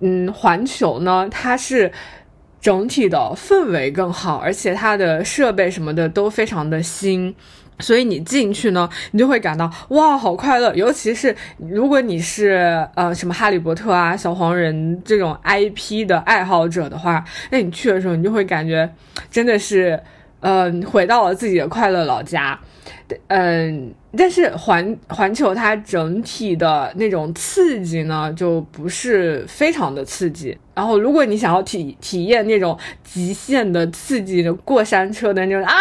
[0.07, 1.91] 嗯，环球呢，它是
[2.61, 7.35] 整体的氛围更好，而且它的设备什么的都非常的新，
[7.79, 10.75] 所以你进去呢，你就会感到哇，好快乐。
[10.75, 18.93] 尤其是如果你是呃什么哈利波特啊、小黄人这种 IP 的爱好者的话，那你去的时候，你就会感觉
[19.31, 19.99] 真的是
[20.45, 22.59] 嗯，回到了自己的快乐老家。
[23.29, 30.57] 嗯，但是环环球它整体的那种刺激呢，就不是非常的刺激。
[30.75, 35.75] 然后，如果你想要体体验那种极限的刺激的过山车的那种啊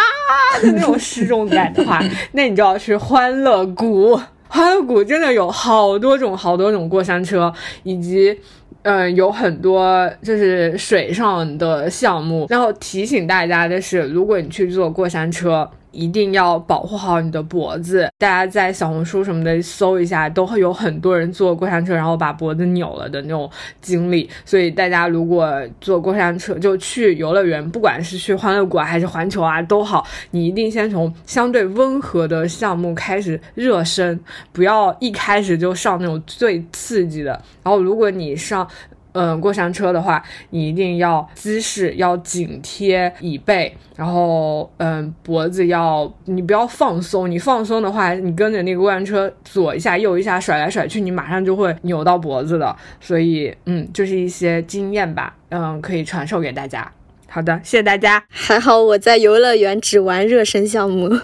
[0.61, 2.01] 的那种失重感的话，
[2.33, 4.19] 那你就要去欢乐谷。
[4.49, 7.51] 欢乐谷真的有好多种好多种过山车，
[7.81, 8.39] 以及
[8.83, 12.47] 嗯有很多就是水上的项目。
[12.49, 15.69] 然后提醒大家的是，如果你去坐过山车。
[15.93, 18.09] 一定要保护好你的脖子。
[18.17, 24.29] 大家在小红书什么的搜一下，都会有很多人坐过山车然后把脖子扭了的那种经历。
[24.43, 34.19] 所以大家如果坐过山车就去游乐园，不管是去欢乐谷还是环球啊都好，你一定先从相对温和的项目开始热身，
[34.51, 37.31] 不要一开始就上那种最刺激的。
[37.61, 38.67] 然后如果你上。
[39.13, 52.75] 嗯，过山车的话，你一定要姿势要紧贴椅背，然后嗯，脖子要你不要放松，你放松的话，你跟着那个过山车左一下右一下甩来甩去，你马上就会扭到脖子的。
[52.99, 56.91] 所以嗯，就是一些经验吧，嗯，可以传授给大家。
[57.29, 58.23] 好的，谢谢大家。
[58.29, 61.09] 还 好我在游乐园只玩热身项目，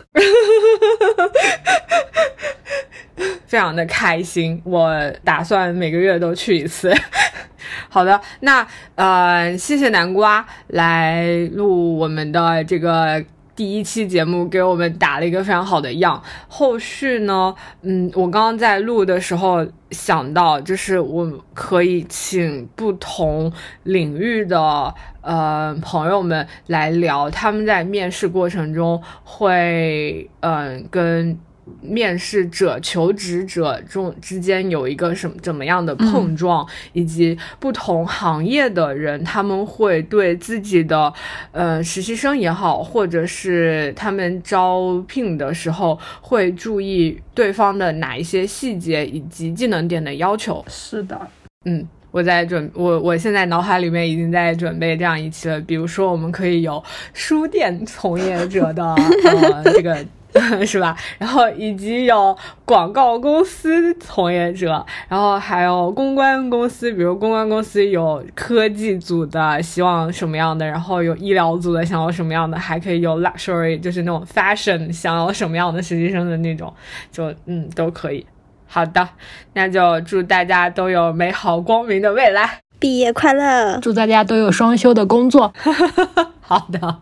[3.46, 4.62] 非常的开心。
[4.64, 4.94] 我
[5.24, 6.94] 打算每个月都去一次。
[7.90, 8.66] 好的，那
[8.96, 13.24] 呃，谢谢南瓜来录我们的这个
[13.56, 16.22] 第一期节目，给我们打了一个非常好的样。
[16.48, 23.52] 后续呢，嗯，我刚刚在录的时候想到，就是我可以请不同
[23.84, 31.38] 领域的呃朋友们来聊，他们在面试过程中会嗯跟。
[31.82, 41.12] 面试者、求职者中之间有一个什么怎么样的碰撞，以及不同行业的人，他们会对自己的
[41.52, 50.64] 呃实习生也好，或者是他们招聘的时候会注意对方的哪一些细节以及技能点的要求。
[50.68, 51.20] 是的，
[51.66, 60.06] 嗯，我在准我我现在脑海里面已经在准备这样一期了，比如说我们可以有书店从业者的呃这个。
[60.66, 60.96] 是吧？
[61.18, 70.66] 然后以及有广告公司从业者，然后还有公关公司，比如公关公司有科技组的，希望什么样的？
[70.66, 72.58] 然后有医疗组的，想要什么样的？
[72.58, 76.72] 还可以有 luxury，就是那种 fashion，想要什么样的实习生的那种，
[77.12, 78.26] 就嗯都可以。
[78.68, 79.10] 好的，
[79.54, 83.80] 那就祝大家都有美好光明的未来，毕业快乐！
[83.82, 85.52] 祝大家都有双休的工作。
[86.40, 86.98] 好的。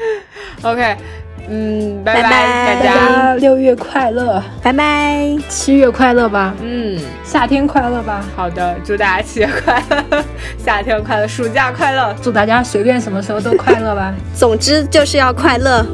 [0.62, 0.96] OK，
[1.48, 2.94] 嗯，拜拜拜大家。
[2.94, 5.36] 大家六月快乐，拜拜。
[5.48, 10.24] 七月快乐吧，嗯，夏天快乐吧，好的，祝大家七月快乐，
[10.58, 12.14] 夏天快乐，暑假快乐。
[12.22, 14.14] 祝大家随便什么时候都快乐吧。
[14.34, 15.84] 总之就是要快乐。